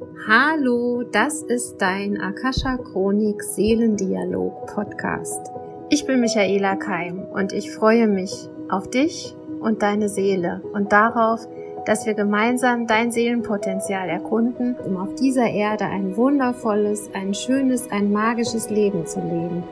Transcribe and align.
Hallo, 0.00 1.02
das 1.02 1.42
ist 1.42 1.78
dein 1.78 2.20
Akasha 2.20 2.76
Chronik 2.76 3.42
Seelendialog 3.42 4.66
Podcast. 4.66 5.50
Ich 5.90 6.06
bin 6.06 6.20
Michaela 6.20 6.76
Keim 6.76 7.24
und 7.32 7.52
ich 7.52 7.72
freue 7.72 8.06
mich 8.06 8.48
auf 8.68 8.88
dich 8.88 9.34
und 9.58 9.82
deine 9.82 10.08
Seele 10.08 10.62
und 10.72 10.92
darauf, 10.92 11.40
dass 11.84 12.06
wir 12.06 12.14
gemeinsam 12.14 12.86
dein 12.86 13.10
Seelenpotenzial 13.10 14.08
erkunden, 14.08 14.76
um 14.76 14.96
auf 14.98 15.16
dieser 15.16 15.50
Erde 15.50 15.86
ein 15.86 16.16
wundervolles, 16.16 17.10
ein 17.12 17.34
schönes, 17.34 17.90
ein 17.90 18.12
magisches 18.12 18.70
Leben 18.70 19.04
zu 19.04 19.18
leben. 19.18 19.64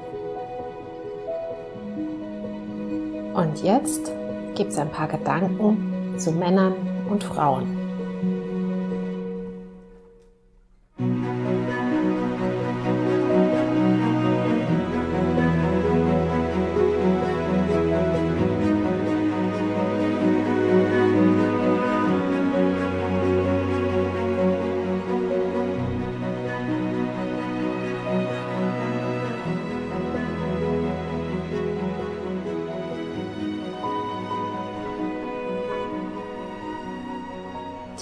Und 3.32 3.62
jetzt 3.62 4.10
gibt 4.56 4.72
es 4.72 4.78
ein 4.78 4.90
paar 4.90 5.08
Gedanken 5.08 6.16
zu 6.16 6.32
Männern 6.32 6.74
und 7.08 7.22
Frauen. 7.22 7.85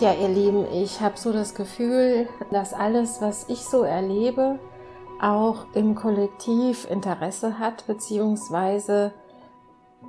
Tja, 0.05 0.13
ihr 0.21 0.29
Lieben, 0.29 0.67
ich 0.71 1.01
habe 1.01 1.17
so 1.17 1.33
das 1.33 1.55
Gefühl, 1.55 2.29
dass 2.51 2.75
alles, 2.75 3.23
was 3.23 3.49
ich 3.49 3.61
so 3.61 3.85
erlebe, 3.85 4.59
auch 5.19 5.65
im 5.73 5.95
Kollektiv 5.95 6.87
Interesse 6.91 7.59
hat, 7.59 7.87
beziehungsweise 7.87 9.15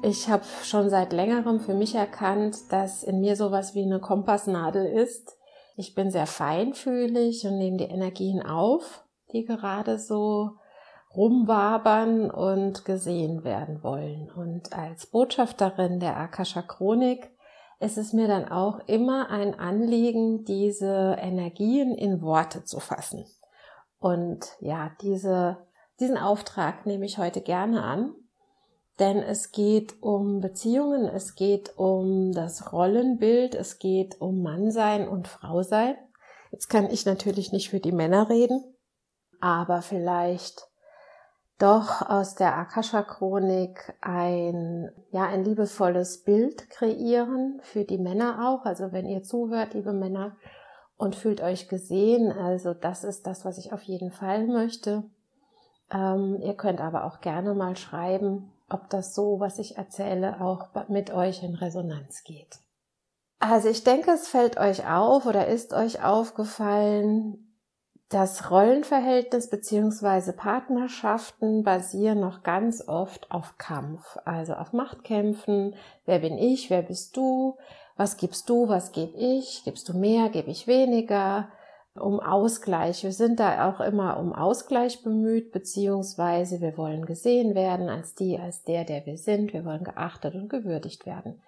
ich 0.04 0.28
habe 0.28 0.44
schon 0.64 0.90
seit 0.90 1.14
längerem 1.14 1.62
für 1.62 1.74
mich 1.74 1.96
erkannt, 1.96 2.74
dass 2.74 3.04
in 3.04 3.22
mir 3.22 3.38
sowas 3.38 3.74
wie 3.74 3.84
eine 3.84 4.02
Kompassnadel 4.02 4.86
ist. 4.86 5.38
Ich 5.78 5.96
bin 5.96 6.12
sehr 6.12 6.28
feinfühlig 6.28 7.48
und 7.48 7.58
nehme 7.58 7.78
die 7.78 7.86
Energien 7.86 8.46
auf, 8.46 9.06
die 9.32 9.46
gerade 9.46 9.98
so 9.98 10.58
rumwabern 11.16 12.30
und 12.30 12.84
gesehen 12.84 13.46
werden 13.46 13.82
wollen. 13.82 14.30
Und 14.30 14.78
als 14.78 15.06
Botschafterin 15.06 16.02
der 16.02 16.18
Akasha 16.18 16.64
Chronik 16.64 17.32
ist 17.80 17.98
es 17.98 18.14
mir 18.14 18.28
dann 18.28 18.48
auch 18.48 18.80
immer 18.88 19.30
ein 19.30 19.58
Anliegen, 19.60 20.46
diese 20.46 21.18
Energien 21.20 21.94
in 21.94 22.22
Worte 22.22 22.64
zu 22.64 22.80
fassen. 22.80 23.26
Und 24.00 24.46
ja, 24.60 24.92
diese, 25.02 25.58
diesen 26.00 26.18
Auftrag 26.18 26.86
nehme 26.86 27.06
ich 27.06 27.18
heute 27.18 27.42
gerne 27.42 27.84
an, 27.84 28.14
denn 29.00 29.18
es 29.18 29.52
geht 29.52 30.02
um 30.02 30.40
Beziehungen, 30.40 31.06
es 31.06 31.36
geht 31.36 31.78
um 31.78 32.32
das 32.32 32.72
Rollenbild, 32.72 33.56
es 33.56 33.80
geht 33.80 34.22
um 34.22 34.42
Mannsein 34.42 35.08
und 35.08 35.28
Frausein. 35.28 35.96
Jetzt 36.52 36.70
kann 36.70 36.90
ich 36.90 37.06
natürlich 37.06 37.52
nicht 37.52 37.70
für 37.70 37.82
die 37.82 37.92
Männer 37.92 38.30
reden, 38.30 38.64
aber 39.42 39.82
vielleicht 39.82 40.70
doch 41.58 42.02
aus 42.02 42.36
der 42.36 42.58
Akasha-Chronik 42.58 43.94
ein, 44.02 44.90
ja, 45.12 45.24
ein 45.24 45.44
liebevolles 45.44 46.24
Bild 46.24 46.70
kreieren 46.70 47.60
für 47.64 47.86
die 47.86 47.98
Männer 47.98 48.50
auch. 48.50 48.66
Also 48.66 48.92
wenn 48.92 49.06
ihr 49.06 49.24
zuhört, 49.24 49.74
liebe 49.74 49.94
Männer, 49.94 50.36
und 50.98 51.16
fühlt 51.16 51.42
euch 51.42 51.68
gesehen, 51.68 52.32
also 52.32 52.74
das 52.74 53.04
ist 53.04 53.28
das, 53.28 53.44
was 53.44 53.58
ich 53.58 53.74
auf 53.74 53.82
jeden 53.84 54.12
Fall 54.12 54.48
möchte. 54.48 55.04
Ähm, 55.92 56.40
ihr 56.42 56.56
könnt 56.56 56.82
aber 56.82 57.04
auch 57.04 57.20
gerne 57.20 57.54
mal 57.54 57.76
schreiben, 57.76 58.52
ob 58.70 58.90
das 58.90 59.14
so, 59.14 59.40
was 59.40 59.60
ich 59.60 59.78
erzähle, 59.78 60.42
auch 60.42 60.70
mit 60.88 61.12
euch 61.12 61.44
in 61.44 61.56
Resonanz 61.56 62.24
geht. 62.24 62.60
Also 63.40 63.70
ich 63.70 63.84
denke, 63.84 64.12
es 64.12 64.28
fällt 64.28 64.58
euch 64.58 64.90
auf 64.90 65.26
oder 65.26 65.48
ist 65.48 65.74
euch 65.74 66.04
aufgefallen, 66.04 67.45
das 68.10 68.52
Rollenverhältnis 68.52 69.50
beziehungsweise 69.50 70.34
Partnerschaften 70.34 71.64
basieren 71.64 72.20
noch 72.20 72.44
ganz 72.44 72.88
oft 72.88 73.32
auf 73.32 73.58
Kampf, 73.58 74.18
also 74.26 74.54
auf 74.54 74.74
Machtkämpfen. 74.74 75.76
Wer 76.06 76.20
bin 76.20 76.38
ich? 76.38 76.70
Wer 76.70 76.84
bist 76.84 77.18
du? 77.18 77.58
Was 77.98 78.18
gibst 78.18 78.50
du? 78.50 78.68
Was 78.68 78.92
gebe 78.92 79.18
ich? 79.18 79.64
Gibst 79.64 79.90
du 79.90 79.98
mehr? 79.98 80.30
Gebe 80.30 80.52
ich 80.52 80.68
weniger? 80.68 81.50
Um 81.96 82.20
Ausgleich. 82.20 83.04
Wir 83.04 83.14
sind 83.14 83.40
da 83.40 83.70
auch 83.70 83.80
immer 83.80 84.20
um 84.20 84.34
Ausgleich 84.34 85.02
bemüht, 85.02 85.52
beziehungsweise 85.52 86.60
wir 86.60 86.78
wollen 86.78 87.06
gesehen 87.06 87.56
werden 87.56 87.90
als 87.90 88.14
die, 88.14 88.38
als 88.38 88.64
der, 88.66 88.84
der 88.84 89.06
wir 89.06 89.18
sind. 89.18 89.54
Wir 89.54 89.66
wollen 89.66 89.86
geachtet 89.86 90.36
und 90.36 90.50
gewürdigt 90.50 91.06
werden. 91.06 91.42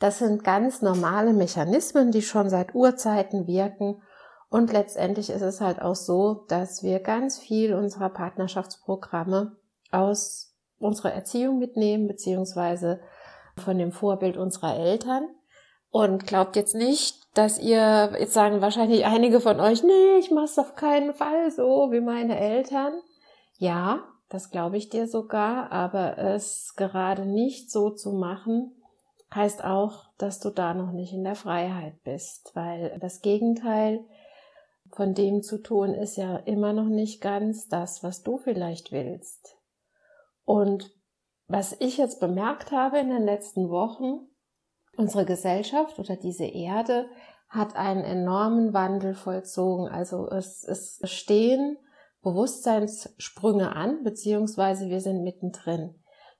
Das 0.00 0.18
sind 0.18 0.42
ganz 0.42 0.80
normale 0.80 1.34
Mechanismen, 1.34 2.10
die 2.10 2.22
schon 2.22 2.48
seit 2.48 2.74
Urzeiten 2.74 3.46
wirken 3.46 4.00
und 4.50 4.72
letztendlich 4.72 5.30
ist 5.30 5.42
es 5.42 5.60
halt 5.60 5.80
auch 5.80 5.94
so, 5.94 6.44
dass 6.48 6.82
wir 6.82 6.98
ganz 6.98 7.38
viel 7.38 7.72
unserer 7.72 8.10
Partnerschaftsprogramme 8.10 9.56
aus 9.92 10.56
unserer 10.80 11.12
Erziehung 11.12 11.58
mitnehmen, 11.60 12.08
beziehungsweise 12.08 13.00
von 13.56 13.78
dem 13.78 13.92
Vorbild 13.92 14.36
unserer 14.36 14.76
Eltern. 14.76 15.28
Und 15.92 16.26
glaubt 16.26 16.56
jetzt 16.56 16.74
nicht, 16.74 17.16
dass 17.34 17.60
ihr, 17.60 18.12
jetzt 18.18 18.32
sagen 18.32 18.60
wahrscheinlich 18.60 19.06
einige 19.06 19.40
von 19.40 19.60
euch, 19.60 19.84
nee, 19.84 20.18
ich 20.18 20.32
mach's 20.32 20.58
auf 20.58 20.74
keinen 20.74 21.14
Fall 21.14 21.50
so 21.52 21.88
wie 21.92 22.00
meine 22.00 22.38
Eltern. 22.38 22.92
Ja, 23.58 24.04
das 24.28 24.50
glaube 24.50 24.78
ich 24.78 24.88
dir 24.88 25.06
sogar, 25.06 25.70
aber 25.70 26.18
es 26.18 26.74
gerade 26.76 27.24
nicht 27.24 27.70
so 27.70 27.90
zu 27.90 28.12
machen, 28.12 28.72
heißt 29.32 29.62
auch, 29.62 30.06
dass 30.18 30.40
du 30.40 30.50
da 30.50 30.74
noch 30.74 30.90
nicht 30.90 31.12
in 31.12 31.22
der 31.22 31.36
Freiheit 31.36 32.02
bist, 32.02 32.50
weil 32.54 32.98
das 33.00 33.20
Gegenteil 33.20 34.04
von 34.92 35.14
dem 35.14 35.42
zu 35.42 35.58
tun, 35.62 35.94
ist 35.94 36.16
ja 36.16 36.36
immer 36.36 36.72
noch 36.72 36.88
nicht 36.88 37.20
ganz 37.20 37.68
das, 37.68 38.02
was 38.02 38.22
du 38.22 38.38
vielleicht 38.38 38.92
willst. 38.92 39.56
Und 40.44 40.90
was 41.46 41.76
ich 41.80 41.96
jetzt 41.96 42.20
bemerkt 42.20 42.72
habe 42.72 42.98
in 42.98 43.10
den 43.10 43.24
letzten 43.24 43.70
Wochen, 43.70 44.28
unsere 44.96 45.24
Gesellschaft 45.24 45.98
oder 45.98 46.16
diese 46.16 46.44
Erde 46.44 47.08
hat 47.48 47.74
einen 47.74 48.04
enormen 48.04 48.72
Wandel 48.72 49.14
vollzogen. 49.14 49.88
Also 49.88 50.28
es, 50.28 50.62
es 50.64 51.00
stehen 51.04 51.76
Bewusstseinssprünge 52.22 53.74
an, 53.74 54.04
beziehungsweise 54.04 54.88
wir 54.88 55.00
sind 55.00 55.24
mittendrin. 55.24 55.94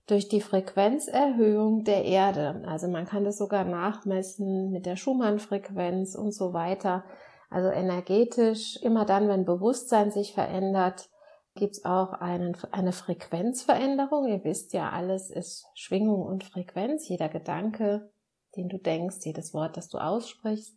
Durch 0.07 0.29
die 0.29 0.41
Frequenzerhöhung 0.41 1.85
der 1.85 2.05
Erde, 2.05 2.63
also 2.67 2.89
man 2.89 3.07
kann 3.07 3.25
das 3.25 3.39
sogar 3.39 3.65
nachmessen 3.65 4.71
mit 4.71 4.87
der 4.87 4.97
Schumann-Frequenz 4.97 6.15
und 6.15 6.33
so 6.33 6.53
weiter, 6.53 7.05
also 7.51 7.69
energetisch, 7.69 8.77
immer 8.77 9.05
dann, 9.05 9.29
wenn 9.29 9.45
Bewusstsein 9.45 10.13
sich 10.13 10.33
verändert, 10.35 11.11
gibt 11.57 11.77
es 11.77 11.85
auch 11.85 12.13
einen, 12.13 12.57
eine 12.71 12.93
Frequenzveränderung. 12.93 14.29
Ihr 14.29 14.45
wisst 14.45 14.73
ja, 14.73 14.91
alles 14.91 15.31
ist 15.31 15.67
Schwingung 15.75 16.23
und 16.23 16.45
Frequenz. 16.45 17.09
Jeder 17.09 17.29
Gedanke, 17.29 18.11
den 18.57 18.69
du 18.69 18.79
denkst, 18.79 19.19
jedes 19.25 19.53
Wort, 19.53 19.77
das 19.77 19.89
du 19.89 19.99
aussprichst. 19.99 20.77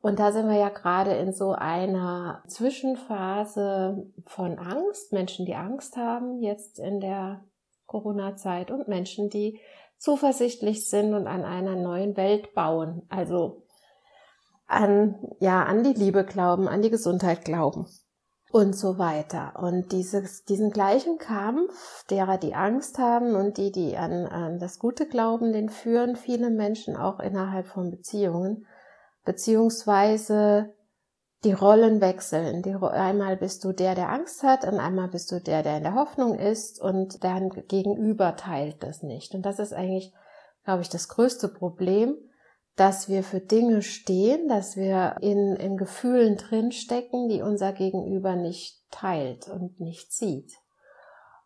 Und 0.00 0.20
da 0.20 0.30
sind 0.30 0.48
wir 0.48 0.58
ja 0.58 0.68
gerade 0.68 1.14
in 1.14 1.32
so 1.32 1.52
einer 1.52 2.44
Zwischenphase 2.46 4.06
von 4.26 4.58
Angst. 4.58 5.12
Menschen, 5.12 5.46
die 5.46 5.56
Angst 5.56 5.96
haben 5.96 6.40
jetzt 6.40 6.78
in 6.78 7.00
der 7.00 7.44
Corona-Zeit 7.86 8.70
und 8.70 8.86
Menschen, 8.86 9.30
die 9.30 9.58
zuversichtlich 9.96 10.88
sind 10.88 11.14
und 11.14 11.26
an 11.26 11.44
einer 11.44 11.74
neuen 11.74 12.16
Welt 12.16 12.54
bauen. 12.54 13.02
Also 13.08 13.64
an, 14.68 15.16
ja, 15.40 15.64
an 15.64 15.82
die 15.82 15.94
Liebe 15.94 16.24
glauben, 16.24 16.68
an 16.68 16.82
die 16.82 16.90
Gesundheit 16.90 17.44
glauben 17.44 17.86
und 18.50 18.76
so 18.76 18.98
weiter. 18.98 19.54
Und 19.58 19.92
dieses, 19.92 20.44
diesen 20.44 20.70
gleichen 20.70 21.18
Kampf 21.18 22.04
derer, 22.06 22.38
die 22.38 22.54
Angst 22.54 22.98
haben 22.98 23.34
und 23.34 23.56
die, 23.56 23.72
die 23.72 23.96
an, 23.96 24.26
an 24.26 24.58
das 24.58 24.78
Gute 24.78 25.06
glauben, 25.06 25.52
den 25.52 25.70
führen 25.70 26.16
viele 26.16 26.50
Menschen 26.50 26.96
auch 26.96 27.18
innerhalb 27.18 27.66
von 27.66 27.90
Beziehungen, 27.90 28.66
beziehungsweise 29.24 30.74
die 31.44 31.52
Rollen 31.52 32.00
wechseln. 32.00 32.62
Die, 32.62 32.74
einmal 32.74 33.36
bist 33.36 33.64
du 33.64 33.72
der, 33.72 33.94
der 33.94 34.10
Angst 34.10 34.42
hat, 34.42 34.64
und 34.64 34.80
einmal 34.80 35.08
bist 35.08 35.30
du 35.32 35.40
der, 35.40 35.62
der 35.62 35.78
in 35.78 35.84
der 35.84 35.94
Hoffnung 35.94 36.38
ist, 36.38 36.80
und 36.80 37.22
dein 37.24 37.48
Gegenüber 37.68 38.36
teilt 38.36 38.82
das 38.82 39.02
nicht. 39.02 39.34
Und 39.34 39.42
das 39.42 39.58
ist 39.58 39.72
eigentlich, 39.72 40.12
glaube 40.64 40.82
ich, 40.82 40.88
das 40.88 41.08
größte 41.08 41.48
Problem, 41.48 42.16
dass 42.78 43.08
wir 43.08 43.24
für 43.24 43.40
Dinge 43.40 43.82
stehen, 43.82 44.48
dass 44.48 44.76
wir 44.76 45.16
in, 45.20 45.56
in 45.56 45.76
Gefühlen 45.76 46.36
drinstecken, 46.36 47.28
die 47.28 47.42
unser 47.42 47.72
Gegenüber 47.72 48.36
nicht 48.36 48.80
teilt 48.92 49.48
und 49.48 49.80
nicht 49.80 50.12
sieht. 50.12 50.52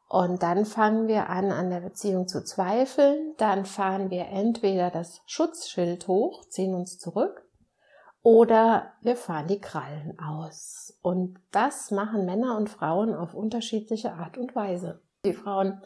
Und 0.09 0.43
dann 0.43 0.67
fangen 0.67 1.09
wir 1.09 1.31
an, 1.31 1.51
an 1.51 1.71
der 1.71 1.81
Beziehung 1.81 2.29
zu 2.29 2.45
zweifeln. 2.45 3.33
Dann 3.39 3.65
fahren 3.65 4.11
wir 4.11 4.27
entweder 4.27 4.91
das 4.91 5.23
Schutzschild 5.25 6.07
hoch, 6.07 6.47
ziehen 6.51 6.75
uns 6.75 6.99
zurück, 6.99 7.49
oder 8.23 8.93
wir 9.01 9.17
fahren 9.17 9.49
die 9.49 9.59
Krallen 9.59 10.19
aus. 10.19 10.99
Und 11.01 11.39
das 11.51 11.91
machen 11.91 12.27
Männer 12.27 12.59
und 12.59 12.69
Frauen 12.69 13.15
auf 13.15 13.33
unterschiedliche 13.33 14.13
Art 14.13 14.37
und 14.37 14.55
Weise. 14.55 15.01
Die 15.25 15.33
Frauen 15.33 15.81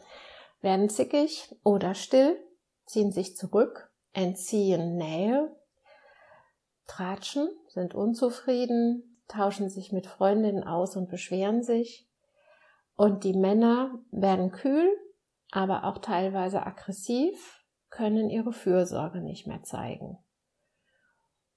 werden 0.59 0.89
zickig 0.89 1.55
oder 1.63 1.93
still, 1.93 2.37
ziehen 2.85 3.13
sich 3.13 3.37
zurück, 3.37 3.86
entziehen 4.17 4.97
Nähe, 4.97 5.55
tratschen, 6.87 7.49
sind 7.67 7.93
unzufrieden, 7.93 9.21
tauschen 9.27 9.69
sich 9.69 9.91
mit 9.91 10.07
Freundinnen 10.07 10.63
aus 10.63 10.95
und 10.95 11.07
beschweren 11.07 11.61
sich. 11.61 12.09
Und 12.95 13.23
die 13.23 13.33
Männer 13.33 13.99
werden 14.09 14.51
kühl, 14.51 14.89
aber 15.51 15.83
auch 15.83 15.99
teilweise 15.99 16.65
aggressiv, 16.65 17.63
können 17.91 18.31
ihre 18.31 18.53
Fürsorge 18.53 19.21
nicht 19.21 19.45
mehr 19.45 19.61
zeigen. 19.61 20.17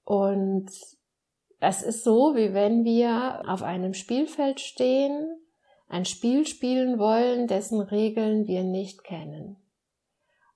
Und 0.03 0.69
es 1.59 1.81
ist 1.81 2.03
so, 2.03 2.35
wie 2.35 2.53
wenn 2.53 2.83
wir 2.83 3.41
auf 3.47 3.63
einem 3.63 3.95
Spielfeld 3.95 4.59
stehen, 4.59 5.35
ein 5.89 6.05
Spiel 6.05 6.45
spielen 6.45 6.99
wollen, 6.99 7.47
dessen 7.47 7.81
Regeln 7.81 8.47
wir 8.47 8.63
nicht 8.63 9.03
kennen. 9.03 9.60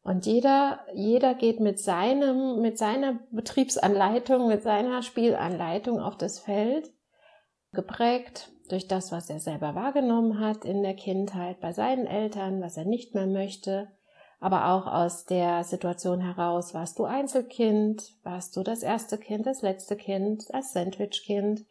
Und 0.05 0.27
jeder, 0.27 0.81
jeder 0.93 1.33
geht 1.33 1.59
mit 1.59 1.79
seinem, 1.79 2.61
mit 2.61 2.77
seiner 2.77 3.17
Betriebsanleitung, 3.31 4.47
mit 4.47 4.61
seiner 4.61 5.01
Spielanleitung 5.01 5.99
auf 5.99 6.15
das 6.15 6.37
Feld, 6.37 6.93
geprägt 7.71 8.51
durch 8.69 8.87
das, 8.87 9.11
was 9.11 9.31
er 9.31 9.39
selber 9.39 9.73
wahrgenommen 9.73 10.39
hat 10.39 10.63
in 10.63 10.83
der 10.83 10.93
Kindheit 10.93 11.59
bei 11.59 11.73
seinen 11.73 12.05
Eltern, 12.05 12.61
was 12.61 12.77
er 12.77 12.85
nicht 12.85 13.15
mehr 13.15 13.25
möchte, 13.25 13.87
aber 14.39 14.69
auch 14.69 14.85
aus 14.85 15.25
der 15.25 15.63
Situation 15.63 16.19
heraus, 16.19 16.75
warst 16.75 16.99
du 16.99 17.05
Einzelkind, 17.05 18.13
warst 18.21 18.55
du 18.55 18.61
das 18.61 18.83
erste 18.83 19.17
Kind, 19.17 19.47
das 19.47 19.63
letzte 19.63 19.95
Kind, 19.95 20.43
das 20.53 20.71
Sandwichkind. 20.71 21.65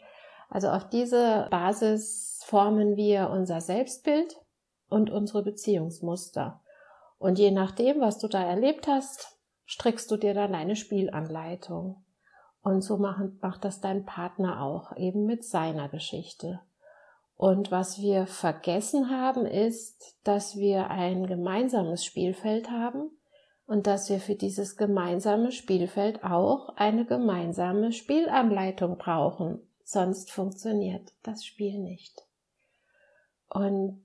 Also 0.48 0.70
auf 0.70 0.88
diese 0.88 1.46
Basis 1.52 2.42
formen 2.44 2.96
wir 2.96 3.30
unser 3.30 3.60
Selbstbild 3.60 4.34
und 4.88 5.08
unsere 5.10 5.44
Beziehungsmuster. 5.44 6.63
Und 7.18 7.38
je 7.38 7.50
nachdem, 7.50 8.00
was 8.00 8.18
du 8.18 8.28
da 8.28 8.42
erlebt 8.42 8.86
hast, 8.86 9.38
strickst 9.66 10.10
du 10.10 10.16
dir 10.16 10.34
dann 10.34 10.54
eine 10.54 10.76
Spielanleitung. 10.76 12.04
Und 12.62 12.82
so 12.82 12.96
macht, 12.96 13.42
macht 13.42 13.64
das 13.64 13.80
dein 13.80 14.04
Partner 14.04 14.62
auch, 14.62 14.96
eben 14.96 15.26
mit 15.26 15.44
seiner 15.44 15.88
Geschichte. 15.88 16.60
Und 17.36 17.70
was 17.70 18.00
wir 18.00 18.26
vergessen 18.26 19.10
haben, 19.10 19.44
ist, 19.44 20.16
dass 20.24 20.56
wir 20.56 20.90
ein 20.90 21.26
gemeinsames 21.26 22.04
Spielfeld 22.04 22.70
haben 22.70 23.10
und 23.66 23.86
dass 23.86 24.08
wir 24.08 24.20
für 24.20 24.34
dieses 24.34 24.76
gemeinsame 24.76 25.50
Spielfeld 25.50 26.22
auch 26.22 26.70
eine 26.76 27.04
gemeinsame 27.04 27.92
Spielanleitung 27.92 28.98
brauchen. 28.98 29.60
Sonst 29.82 30.30
funktioniert 30.30 31.12
das 31.22 31.44
Spiel 31.44 31.78
nicht. 31.78 32.24
Und 33.48 34.04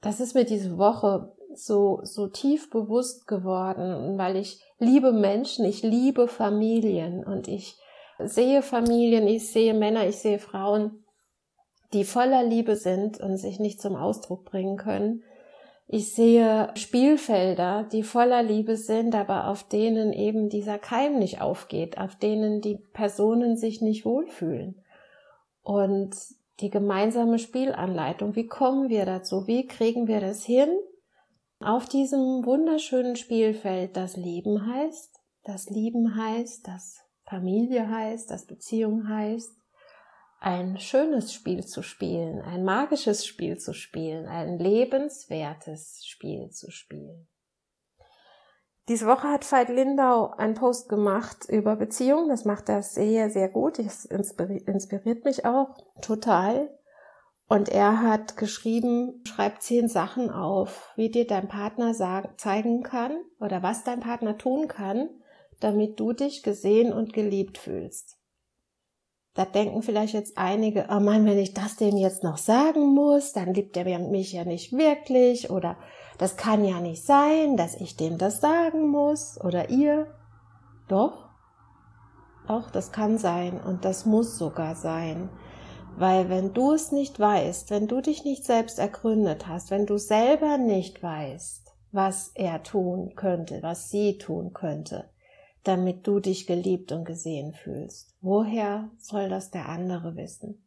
das 0.00 0.20
ist 0.20 0.34
mir 0.34 0.44
diese 0.44 0.78
Woche 0.78 1.35
so, 1.58 2.00
so 2.02 2.28
tief 2.28 2.70
bewusst 2.70 3.26
geworden, 3.26 4.18
weil 4.18 4.36
ich 4.36 4.60
liebe 4.78 5.12
Menschen, 5.12 5.64
ich 5.64 5.82
liebe 5.82 6.28
Familien 6.28 7.24
und 7.24 7.48
ich 7.48 7.76
sehe 8.18 8.62
Familien, 8.62 9.26
ich 9.26 9.50
sehe 9.50 9.74
Männer, 9.74 10.06
ich 10.06 10.16
sehe 10.16 10.38
Frauen, 10.38 11.04
die 11.92 12.04
voller 12.04 12.42
Liebe 12.42 12.76
sind 12.76 13.20
und 13.20 13.36
sich 13.36 13.58
nicht 13.58 13.80
zum 13.80 13.96
Ausdruck 13.96 14.44
bringen 14.44 14.76
können. 14.76 15.22
Ich 15.88 16.12
sehe 16.14 16.70
Spielfelder, 16.74 17.84
die 17.92 18.02
voller 18.02 18.42
Liebe 18.42 18.76
sind, 18.76 19.14
aber 19.14 19.48
auf 19.48 19.62
denen 19.62 20.12
eben 20.12 20.48
dieser 20.48 20.78
Keim 20.78 21.18
nicht 21.18 21.40
aufgeht, 21.40 21.98
auf 21.98 22.16
denen 22.16 22.60
die 22.60 22.78
Personen 22.92 23.56
sich 23.56 23.80
nicht 23.80 24.04
wohlfühlen. 24.04 24.82
Und 25.62 26.16
die 26.60 26.70
gemeinsame 26.70 27.38
Spielanleitung, 27.38 28.34
wie 28.34 28.46
kommen 28.46 28.88
wir 28.88 29.04
dazu? 29.04 29.46
Wie 29.46 29.66
kriegen 29.66 30.08
wir 30.08 30.20
das 30.20 30.44
hin? 30.44 30.70
Auf 31.66 31.88
diesem 31.88 32.46
wunderschönen 32.46 33.16
Spielfeld, 33.16 33.96
das 33.96 34.16
Leben 34.16 34.72
heißt, 34.72 35.18
das 35.42 35.68
Lieben 35.68 36.14
heißt, 36.14 36.68
das 36.68 37.00
Familie 37.24 37.90
heißt, 37.90 38.30
das 38.30 38.46
Beziehung 38.46 39.08
heißt, 39.08 39.50
ein 40.38 40.78
schönes 40.78 41.32
Spiel 41.32 41.66
zu 41.66 41.82
spielen, 41.82 42.40
ein 42.40 42.62
magisches 42.62 43.26
Spiel 43.26 43.58
zu 43.58 43.72
spielen, 43.72 44.28
ein 44.28 44.60
lebenswertes 44.60 46.06
Spiel 46.06 46.50
zu 46.50 46.70
spielen. 46.70 47.26
Diese 48.88 49.08
Woche 49.08 49.26
hat 49.26 49.50
Veit 49.50 49.68
Lindau 49.68 50.30
einen 50.36 50.54
Post 50.54 50.88
gemacht 50.88 51.48
über 51.48 51.74
Beziehungen. 51.74 52.28
Das 52.28 52.44
macht 52.44 52.68
er 52.68 52.82
sehr, 52.82 53.28
sehr 53.28 53.48
gut. 53.48 53.80
Das 53.80 54.04
inspiriert 54.04 55.24
mich 55.24 55.44
auch 55.44 55.76
total. 56.00 56.70
Und 57.48 57.68
er 57.68 58.02
hat 58.02 58.36
geschrieben, 58.36 59.22
schreib 59.24 59.62
zehn 59.62 59.88
Sachen 59.88 60.30
auf, 60.30 60.90
wie 60.96 61.10
dir 61.10 61.26
dein 61.26 61.46
Partner 61.46 61.94
sagen, 61.94 62.30
zeigen 62.36 62.82
kann 62.82 63.16
oder 63.38 63.62
was 63.62 63.84
dein 63.84 64.00
Partner 64.00 64.36
tun 64.36 64.66
kann, 64.66 65.08
damit 65.60 66.00
du 66.00 66.12
dich 66.12 66.42
gesehen 66.42 66.92
und 66.92 67.12
geliebt 67.12 67.58
fühlst. 67.58 68.16
Da 69.34 69.44
denken 69.44 69.82
vielleicht 69.82 70.14
jetzt 70.14 70.38
einige, 70.38 70.88
oh 70.90 70.98
Mann, 70.98 71.26
wenn 71.26 71.38
ich 71.38 71.52
das 71.52 71.76
dem 71.76 71.96
jetzt 71.96 72.24
noch 72.24 72.38
sagen 72.38 72.94
muss, 72.94 73.32
dann 73.32 73.54
liebt 73.54 73.76
er 73.76 73.98
mich 73.98 74.32
ja 74.32 74.44
nicht 74.44 74.72
wirklich 74.72 75.50
oder 75.50 75.76
das 76.18 76.38
kann 76.38 76.64
ja 76.64 76.80
nicht 76.80 77.04
sein, 77.04 77.56
dass 77.56 77.74
ich 77.74 77.96
dem 77.96 78.16
das 78.16 78.40
sagen 78.40 78.88
muss 78.88 79.38
oder 79.40 79.68
ihr. 79.68 80.06
Doch, 80.88 81.28
auch 82.48 82.70
das 82.70 82.92
kann 82.92 83.18
sein 83.18 83.60
und 83.60 83.84
das 83.84 84.06
muss 84.06 84.38
sogar 84.38 84.74
sein. 84.74 85.28
Weil 85.98 86.28
wenn 86.28 86.52
du 86.52 86.72
es 86.72 86.92
nicht 86.92 87.18
weißt, 87.18 87.70
wenn 87.70 87.86
du 87.88 88.02
dich 88.02 88.24
nicht 88.24 88.44
selbst 88.44 88.78
ergründet 88.78 89.48
hast, 89.48 89.70
wenn 89.70 89.86
du 89.86 89.96
selber 89.96 90.58
nicht 90.58 91.02
weißt, 91.02 91.72
was 91.90 92.32
er 92.34 92.62
tun 92.62 93.14
könnte, 93.16 93.62
was 93.62 93.88
sie 93.88 94.18
tun 94.18 94.52
könnte, 94.52 95.08
damit 95.64 96.06
du 96.06 96.20
dich 96.20 96.46
geliebt 96.46 96.92
und 96.92 97.06
gesehen 97.06 97.54
fühlst. 97.54 98.14
Woher 98.20 98.90
soll 98.98 99.30
das 99.30 99.50
der 99.50 99.70
andere 99.70 100.16
wissen? 100.16 100.62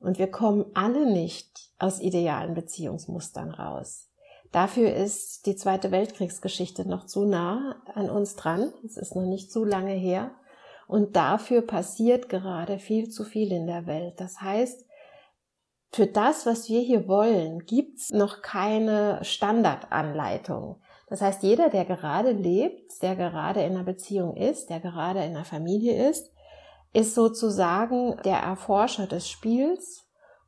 Und 0.00 0.18
wir 0.18 0.30
kommen 0.30 0.66
alle 0.74 1.10
nicht 1.10 1.70
aus 1.78 2.00
idealen 2.00 2.54
Beziehungsmustern 2.54 3.52
raus. 3.52 4.10
Dafür 4.50 4.92
ist 4.92 5.46
die 5.46 5.56
Zweite 5.56 5.92
Weltkriegsgeschichte 5.92 6.88
noch 6.88 7.06
zu 7.06 7.24
nah 7.24 7.76
an 7.94 8.10
uns 8.10 8.34
dran. 8.34 8.72
Es 8.84 8.96
ist 8.96 9.14
noch 9.14 9.26
nicht 9.26 9.52
zu 9.52 9.64
lange 9.64 9.94
her. 9.94 10.32
Und 10.86 11.16
dafür 11.16 11.62
passiert 11.62 12.28
gerade 12.28 12.78
viel 12.78 13.08
zu 13.08 13.24
viel 13.24 13.52
in 13.52 13.66
der 13.66 13.86
Welt. 13.86 14.14
Das 14.18 14.40
heißt, 14.40 14.84
für 15.92 16.06
das, 16.06 16.44
was 16.44 16.68
wir 16.68 16.80
hier 16.80 17.06
wollen, 17.06 17.60
gibt's 17.66 18.10
noch 18.10 18.42
keine 18.42 19.20
Standardanleitung. 19.22 20.80
Das 21.08 21.20
heißt, 21.20 21.42
jeder, 21.42 21.70
der 21.70 21.84
gerade 21.84 22.32
lebt, 22.32 23.00
der 23.02 23.14
gerade 23.14 23.62
in 23.62 23.74
einer 23.74 23.84
Beziehung 23.84 24.36
ist, 24.36 24.70
der 24.70 24.80
gerade 24.80 25.20
in 25.20 25.36
einer 25.36 25.44
Familie 25.44 26.08
ist, 26.08 26.32
ist 26.92 27.14
sozusagen 27.14 28.16
der 28.24 28.38
Erforscher 28.38 29.06
des 29.06 29.28
Spiels 29.28 30.04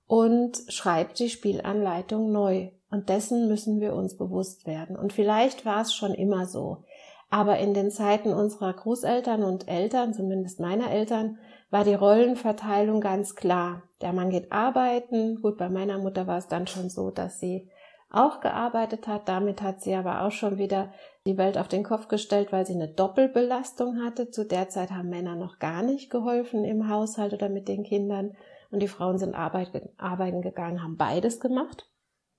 und 0.07 0.59
schreibt 0.69 1.19
die 1.19 1.29
Spielanleitung 1.29 2.33
neu. 2.33 2.71
Und 2.91 3.09
dessen 3.09 3.49
müssen 3.49 3.81
wir 3.81 3.95
uns 3.95 4.17
bewusst 4.17 4.67
werden. 4.67 4.97
Und 4.97 5.13
vielleicht 5.13 5.65
war 5.65 5.83
es 5.83 5.93
schon 5.93 6.15
immer 6.15 6.47
so. 6.47 6.85
Aber 7.29 7.59
in 7.59 7.75
den 7.75 7.91
Zeiten 7.91 8.33
unserer 8.33 8.73
Großeltern 8.73 9.43
und 9.43 9.69
Eltern, 9.69 10.15
zumindest 10.15 10.61
meiner 10.61 10.91
Eltern, 10.91 11.39
war 11.71 11.85
die 11.85 11.95
Rollenverteilung 11.95 13.01
ganz 13.01 13.35
klar. 13.35 13.83
Der 14.01 14.13
Mann 14.13 14.31
geht 14.31 14.53
arbeiten. 14.53 15.41
Gut, 15.43 15.59
bei 15.59 15.69
meiner 15.69 15.99
Mutter 15.99 16.27
war 16.27 16.39
es 16.39 16.47
dann 16.47 16.67
schon 16.67 16.89
so, 16.89 17.11
dass 17.11 17.41
sie 17.41 17.69
auch 18.11 18.41
gearbeitet 18.41 19.09
hat. 19.09 19.29
Damit 19.29 19.63
hat 19.63 19.81
sie 19.81 19.95
aber 19.95 20.23
auch 20.23 20.31
schon 20.31 20.59
wieder 20.59 20.93
die 21.27 21.37
Welt 21.37 21.59
auf 21.59 21.67
den 21.67 21.83
Kopf 21.83 22.07
gestellt, 22.07 22.53
weil 22.53 22.65
sie 22.65 22.75
eine 22.75 22.89
Doppelbelastung 22.89 24.05
hatte. 24.05 24.31
Zu 24.31 24.45
der 24.45 24.69
Zeit 24.69 24.91
haben 24.93 25.09
Männer 25.09 25.35
noch 25.35 25.59
gar 25.59 25.83
nicht 25.83 26.11
geholfen 26.11 26.65
im 26.65 26.89
Haushalt 26.89 27.33
oder 27.33 27.49
mit 27.49 27.67
den 27.67 27.83
Kindern. 27.83 28.37
Und 28.71 28.81
die 28.81 28.89
Frauen 28.89 29.19
sind 29.19 29.35
arbeiten 29.35 30.43
gegangen, 30.43 30.83
haben 30.83 30.97
beides 30.97 31.41
gemacht. 31.41 31.89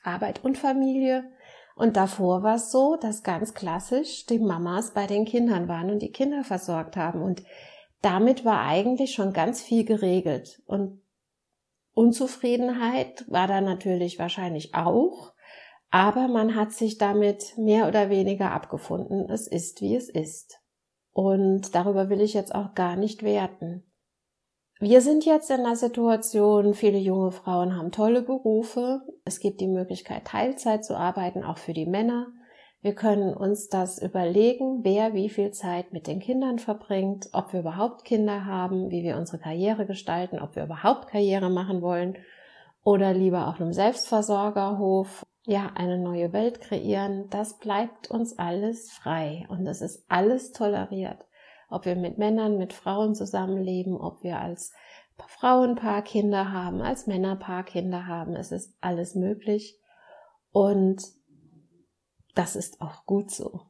Arbeit 0.04 0.44
und 0.44 0.58
Familie. 0.58 1.26
Und 1.78 1.96
davor 1.96 2.42
war 2.42 2.56
es 2.56 2.72
so, 2.72 2.96
dass 2.96 3.22
ganz 3.22 3.54
klassisch 3.54 4.26
die 4.26 4.40
Mamas 4.40 4.96
bei 4.96 5.06
den 5.06 5.26
Kindern 5.26 5.68
waren 5.68 5.92
und 5.92 6.00
die 6.00 6.12
Kinder 6.12 6.44
versorgt 6.44 6.98
haben. 6.98 7.22
Und 7.22 7.44
damit 8.02 8.46
war 8.46 8.62
eigentlich 8.62 9.14
schon 9.14 9.32
ganz 9.32 9.62
viel 9.62 9.86
geregelt. 9.86 10.60
Und 10.66 11.04
Unzufriedenheit 11.94 13.26
war 13.28 13.46
da 13.48 13.62
natürlich 13.62 14.18
wahrscheinlich 14.18 14.74
auch. 14.74 15.34
Aber 15.92 16.28
man 16.28 16.56
hat 16.56 16.72
sich 16.72 16.98
damit 16.98 17.56
mehr 17.58 17.88
oder 17.88 18.10
weniger 18.10 18.52
abgefunden. 18.52 19.30
Es 19.30 19.46
ist, 19.48 19.80
wie 19.82 19.96
es 19.96 20.10
ist. 20.10 20.60
Und 21.14 21.76
darüber 21.76 22.10
will 22.10 22.22
ich 22.22 22.34
jetzt 22.34 22.56
auch 22.56 22.74
gar 22.74 22.96
nicht 22.96 23.22
werten. 23.22 23.87
Wir 24.80 25.02
sind 25.02 25.26
jetzt 25.26 25.50
in 25.50 25.62
einer 25.62 25.76
Situation, 25.76 26.76
viele 26.76 27.00
junge 27.00 27.32
Frauen 27.32 27.76
haben 27.76 27.92
tolle 27.92 28.22
Berufe. 28.22 29.02
Es 29.26 29.40
gibt 29.40 29.60
die 29.60 29.68
Möglichkeit, 29.68 30.26
Teilzeit 30.26 30.86
zu 30.86 30.96
arbeiten, 30.96 31.44
auch 31.44 31.58
für 31.58 31.74
die 31.74 31.88
Männer. 31.88 32.28
Wir 32.82 32.94
können 32.94 33.34
uns 33.34 33.70
das 33.70 34.00
überlegen, 34.00 34.84
wer 34.84 35.16
wie 35.16 35.30
viel 35.30 35.50
Zeit 35.50 35.94
mit 35.94 36.06
den 36.06 36.20
Kindern 36.20 36.60
verbringt, 36.60 37.28
ob 37.34 37.54
wir 37.54 37.62
überhaupt 37.62 38.06
Kinder 38.06 38.46
haben, 38.46 38.92
wie 38.92 39.02
wir 39.02 39.18
unsere 39.18 39.40
Karriere 39.40 39.88
gestalten, 39.88 40.40
ob 40.40 40.56
wir 40.56 40.66
überhaupt 40.66 41.08
Karriere 41.08 41.50
machen 41.50 41.82
wollen 41.82 42.16
oder 42.84 43.16
lieber 43.16 43.48
auf 43.48 43.60
einem 43.60 43.74
Selbstversorgerhof 43.74 45.26
ja 45.48 45.72
eine 45.74 45.98
neue 45.98 46.34
Welt 46.34 46.62
kreieren. 46.62 47.30
Das 47.32 47.58
bleibt 47.58 48.12
uns 48.12 48.38
alles 48.38 48.92
frei 48.92 49.48
und 49.50 49.66
es 49.66 49.82
ist 49.82 50.06
alles 50.08 50.52
toleriert. 50.52 51.26
Ob 51.70 51.86
wir 51.86 51.96
mit 51.96 52.18
Männern, 52.18 52.58
mit 52.58 52.74
Frauen 52.74 53.16
zusammenleben, 53.16 53.96
ob 54.00 54.24
wir 54.24 54.40
als 54.40 54.74
Frauenpaar 55.28 56.04
Kinder 56.04 56.52
haben, 56.52 56.82
als 56.82 57.08
Männerpaar 57.08 57.64
Kinder 57.64 58.06
haben, 58.08 58.36
es 58.36 58.52
ist 58.52 58.76
alles 58.82 59.16
möglich 59.16 59.80
und 60.52 61.04
das 62.36 62.56
ist 62.56 62.82
auch 62.82 63.06
gut 63.06 63.32
so. 63.32 63.62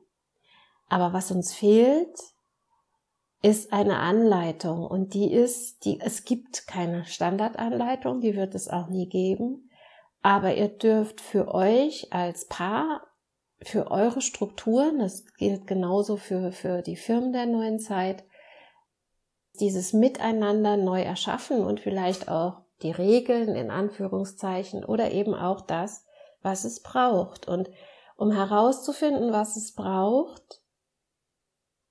Aber 0.89 1.13
was 1.13 1.32
uns 1.32 1.54
fehlt, 1.54 2.18
ist 3.42 3.72
eine 3.72 3.98
Anleitung 4.00 4.86
und 4.86 5.13
die 5.13 5.32
ist, 5.32 5.86
die, 5.86 6.00
es 6.00 6.25
gibt 6.25 6.68
keine 6.68 7.06
Standardanleitung, 7.06 8.20
die 8.20 8.36
wird 8.36 8.56
es 8.56 8.68
auch 8.68 8.88
nie 8.88 9.08
geben. 9.08 9.70
Aber 10.22 10.56
ihr 10.56 10.70
dürft 10.70 11.22
für 11.22 11.54
euch 11.54 12.12
als 12.12 12.48
Paar, 12.48 13.08
für 13.62 13.90
eure 13.92 14.22
Strukturen, 14.22 15.00
das 15.00 15.26
gilt 15.36 15.68
genauso 15.68 16.18
für, 16.18 16.52
für 16.52 16.82
die 16.82 16.96
Firmen 16.96 17.34
der 17.34 17.46
neuen 17.46 17.80
Zeit, 17.80 18.24
dieses 19.60 19.94
Miteinander 19.94 20.78
neu 20.78 21.02
erschaffen 21.02 21.64
und 21.64 21.80
vielleicht 21.80 22.30
auch 22.30 22.62
die 22.84 22.92
Regeln 22.92 23.56
in 23.56 23.72
Anführungszeichen 23.72 24.86
oder 24.86 25.12
eben 25.12 25.34
auch 25.34 25.62
das, 25.62 26.06
was 26.42 26.64
es 26.64 26.82
braucht. 26.82 27.48
Und 27.48 27.70
um 28.16 28.32
herauszufinden, 28.32 29.32
was 29.32 29.58
es 29.58 29.74
braucht, 29.74 30.62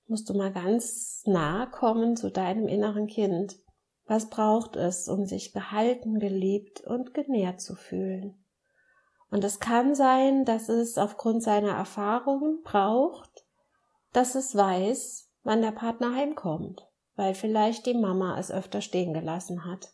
musst 0.07 0.29
du 0.29 0.33
mal 0.33 0.53
ganz 0.53 1.23
nah 1.25 1.65
kommen 1.65 2.15
zu 2.15 2.31
deinem 2.31 2.67
inneren 2.67 3.07
Kind. 3.07 3.57
Was 4.05 4.29
braucht 4.29 4.77
es, 4.77 5.09
um 5.09 5.25
sich 5.25 5.51
gehalten, 5.51 6.19
geliebt 6.19 6.81
und 6.81 7.13
genährt 7.13 7.59
zu 7.59 7.75
fühlen? 7.75 8.41
Und 9.29 9.43
es 9.43 9.59
kann 9.59 9.93
sein, 9.93 10.45
dass 10.45 10.69
es 10.69 10.97
aufgrund 10.97 11.43
seiner 11.43 11.71
Erfahrungen 11.71 12.61
braucht, 12.63 13.45
dass 14.13 14.35
es 14.35 14.55
weiß, 14.55 15.29
wann 15.43 15.61
der 15.61 15.71
Partner 15.71 16.15
heimkommt, 16.15 16.87
weil 17.15 17.33
vielleicht 17.33 17.85
die 17.85 17.93
Mama 17.93 18.39
es 18.39 18.51
öfter 18.51 18.81
stehen 18.81 19.13
gelassen 19.13 19.65
hat 19.65 19.91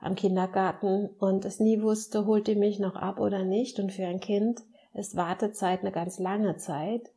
am 0.00 0.14
Kindergarten 0.14 1.08
und 1.18 1.44
es 1.44 1.60
nie 1.60 1.82
wusste, 1.82 2.26
holt 2.26 2.46
die 2.46 2.54
mich 2.54 2.78
noch 2.78 2.96
ab 2.96 3.18
oder 3.18 3.44
nicht. 3.44 3.78
Und 3.78 3.92
für 3.92 4.06
ein 4.06 4.20
Kind 4.20 4.62
ist 4.94 5.16
Wartezeit 5.16 5.80
eine 5.80 5.92
ganz 5.92 6.18
lange 6.18 6.56
Zeit. 6.56 7.10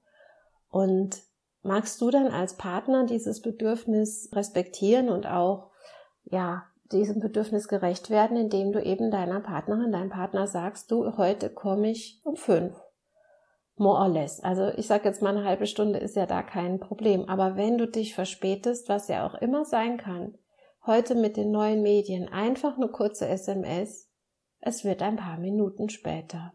Und 0.69 1.21
magst 1.61 1.99
du 2.01 2.09
dann 2.09 2.27
als 2.27 2.55
Partner 2.55 3.05
dieses 3.05 3.41
Bedürfnis 3.41 4.29
respektieren 4.33 5.09
und 5.09 5.27
auch, 5.27 5.71
ja, 6.23 6.63
diesem 6.91 7.19
Bedürfnis 7.19 7.67
gerecht 7.67 8.09
werden, 8.09 8.37
indem 8.37 8.71
du 8.71 8.81
eben 8.81 9.11
deiner 9.11 9.41
Partnerin, 9.41 9.91
deinem 9.91 10.09
Partner 10.09 10.47
sagst, 10.47 10.91
du, 10.91 11.17
heute 11.17 11.49
komme 11.49 11.91
ich 11.91 12.21
um 12.23 12.35
fünf. 12.35 12.75
More 13.75 14.01
or 14.01 14.09
less. 14.09 14.41
Also 14.41 14.69
ich 14.75 14.87
sage 14.87 15.05
jetzt 15.05 15.21
mal 15.21 15.35
eine 15.35 15.45
halbe 15.45 15.65
Stunde 15.65 15.99
ist 15.99 16.15
ja 16.15 16.25
da 16.25 16.43
kein 16.43 16.79
Problem. 16.79 17.29
Aber 17.29 17.55
wenn 17.55 17.77
du 17.77 17.87
dich 17.87 18.13
verspätest, 18.13 18.89
was 18.89 19.07
ja 19.07 19.25
auch 19.25 19.35
immer 19.35 19.63
sein 19.63 19.97
kann, 19.97 20.37
heute 20.85 21.15
mit 21.15 21.37
den 21.37 21.51
neuen 21.51 21.81
Medien 21.81 22.27
einfach 22.27 22.75
eine 22.75 22.89
kurze 22.89 23.27
SMS, 23.27 24.09
es 24.59 24.83
wird 24.83 25.01
ein 25.01 25.15
paar 25.15 25.37
Minuten 25.37 25.89
später. 25.89 26.53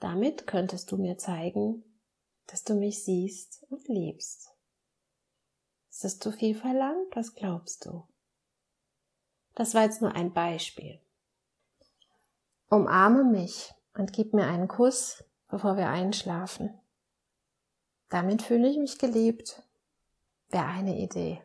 Damit 0.00 0.46
könntest 0.46 0.90
du 0.92 0.96
mir 0.96 1.18
zeigen, 1.18 1.84
dass 2.46 2.64
du 2.64 2.74
mich 2.74 3.04
siehst 3.04 3.66
und 3.68 3.86
liebst. 3.88 4.54
Ist 5.90 6.04
das 6.04 6.18
zu 6.18 6.30
viel 6.30 6.54
verlangt? 6.54 7.14
Was 7.14 7.34
glaubst 7.34 7.84
du? 7.84 8.04
Das 9.58 9.74
war 9.74 9.82
jetzt 9.82 10.00
nur 10.00 10.14
ein 10.14 10.32
Beispiel. 10.32 11.00
Umarme 12.68 13.24
mich 13.24 13.74
und 13.92 14.12
gib 14.12 14.32
mir 14.32 14.46
einen 14.46 14.68
Kuss, 14.68 15.24
bevor 15.48 15.76
wir 15.76 15.88
einschlafen. 15.88 16.78
Damit 18.08 18.42
fühle 18.42 18.68
ich 18.68 18.78
mich 18.78 19.00
geliebt. 19.00 19.64
Wäre 20.50 20.66
eine 20.66 20.96
Idee. 20.96 21.42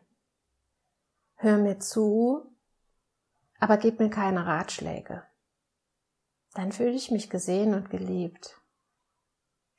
Hör 1.34 1.58
mir 1.58 1.80
zu, 1.80 2.54
aber 3.58 3.78
gib 3.78 3.98
mir 3.98 4.10
keine 4.10 4.46
Ratschläge. 4.46 5.24
Dann 6.52 6.70
fühle 6.70 6.92
ich 6.92 7.10
mich 7.10 7.30
gesehen 7.30 7.74
und 7.74 7.90
geliebt. 7.90 8.60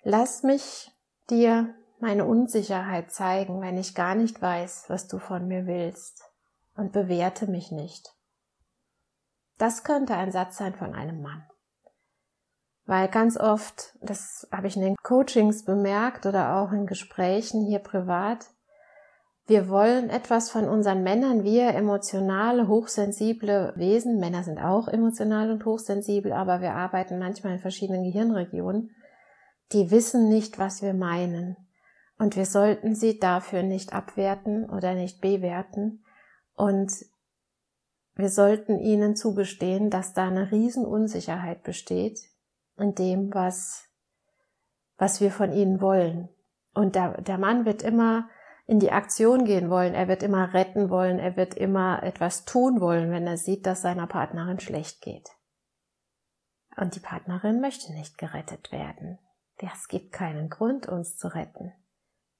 Lass 0.03 0.43
mich 0.43 0.91
dir 1.29 1.73
meine 2.01 2.25
Unsicherheit 2.25 3.13
zeigen, 3.13 3.61
wenn 3.61 3.77
ich 3.77 3.95
gar 3.95 4.13
nicht 4.13 4.41
weiß, 4.41 4.89
was 4.89 5.07
du 5.07 5.19
von 5.19 5.47
mir 5.47 5.67
willst, 5.67 6.29
und 6.75 6.91
bewerte 6.91 7.47
mich 7.47 7.71
nicht. 7.71 8.14
Das 9.57 9.83
könnte 9.83 10.15
ein 10.15 10.31
Satz 10.31 10.57
sein 10.57 10.73
von 10.73 10.93
einem 10.93 11.21
Mann. 11.21 11.43
Weil 12.85 13.07
ganz 13.07 13.37
oft, 13.37 13.97
das 14.01 14.47
habe 14.51 14.67
ich 14.67 14.75
in 14.75 14.83
den 14.83 14.95
Coachings 15.01 15.65
bemerkt 15.65 16.25
oder 16.25 16.57
auch 16.57 16.71
in 16.71 16.85
Gesprächen 16.85 17.65
hier 17.65 17.79
privat, 17.79 18.47
wir 19.47 19.69
wollen 19.69 20.09
etwas 20.09 20.49
von 20.49 20.67
unseren 20.67 21.03
Männern, 21.03 21.43
wir 21.43 21.67
emotionale, 21.75 22.67
hochsensible 22.67 23.73
Wesen, 23.75 24.19
Männer 24.19 24.43
sind 24.43 24.57
auch 24.57 24.87
emotional 24.87 25.51
und 25.51 25.65
hochsensibel, 25.65 26.33
aber 26.33 26.61
wir 26.61 26.73
arbeiten 26.73 27.19
manchmal 27.19 27.53
in 27.53 27.59
verschiedenen 27.59 28.03
Gehirnregionen, 28.03 28.89
die 29.71 29.91
wissen 29.91 30.29
nicht, 30.29 30.57
was 30.57 30.81
wir 30.81 30.95
meinen. 30.95 31.57
Und 32.17 32.35
wir 32.35 32.45
sollten 32.45 32.95
sie 32.95 33.19
dafür 33.19 33.61
nicht 33.61 33.93
abwerten 33.93 34.67
oder 34.67 34.95
nicht 34.95 35.21
bewerten. 35.21 36.03
Und 36.55 36.91
wir 38.15 38.29
sollten 38.29 38.79
ihnen 38.79 39.15
zugestehen, 39.15 39.89
dass 39.89 40.13
da 40.13 40.27
eine 40.27 40.51
Riesenunsicherheit 40.51 41.63
besteht 41.63 42.19
in 42.77 42.95
dem, 42.95 43.33
was, 43.33 43.89
was 44.97 45.21
wir 45.21 45.31
von 45.31 45.51
ihnen 45.51 45.81
wollen. 45.81 46.29
Und 46.73 46.95
der, 46.95 47.21
der 47.21 47.37
Mann 47.37 47.65
wird 47.65 47.83
immer 47.83 48.29
in 48.67 48.79
die 48.79 48.91
Aktion 48.91 49.45
gehen 49.45 49.69
wollen, 49.69 49.93
er 49.93 50.07
wird 50.07 50.23
immer 50.23 50.53
retten 50.53 50.89
wollen, 50.89 51.19
er 51.19 51.37
wird 51.37 51.53
immer 51.53 52.01
etwas 52.03 52.45
tun 52.45 52.81
wollen, 52.81 53.11
wenn 53.11 53.27
er 53.27 53.37
sieht, 53.37 53.65
dass 53.65 53.81
seiner 53.81 54.07
Partnerin 54.07 54.59
schlecht 54.59 55.01
geht. 55.01 55.29
Und 56.75 56.95
die 56.95 56.99
Partnerin 56.99 57.61
möchte 57.61 57.93
nicht 57.93 58.17
gerettet 58.17 58.71
werden. 58.71 59.19
Es 59.57 59.87
gibt 59.87 60.11
keinen 60.11 60.49
Grund, 60.49 60.87
uns 60.87 61.15
zu 61.17 61.27
retten. 61.33 61.71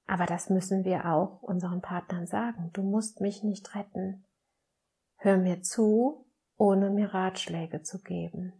Aber 0.06 0.26
das 0.26 0.50
müssen 0.50 0.84
wir 0.84 1.06
auch 1.06 1.42
unseren 1.42 1.80
Partnern 1.80 2.26
sagen. 2.26 2.70
Du 2.72 2.82
musst 2.82 3.20
mich 3.20 3.42
nicht 3.42 3.74
retten. 3.74 4.25
Hör 5.16 5.36
mir 5.36 5.62
zu, 5.62 6.26
ohne 6.56 6.90
mir 6.90 7.12
Ratschläge 7.12 7.82
zu 7.82 8.00
geben. 8.00 8.52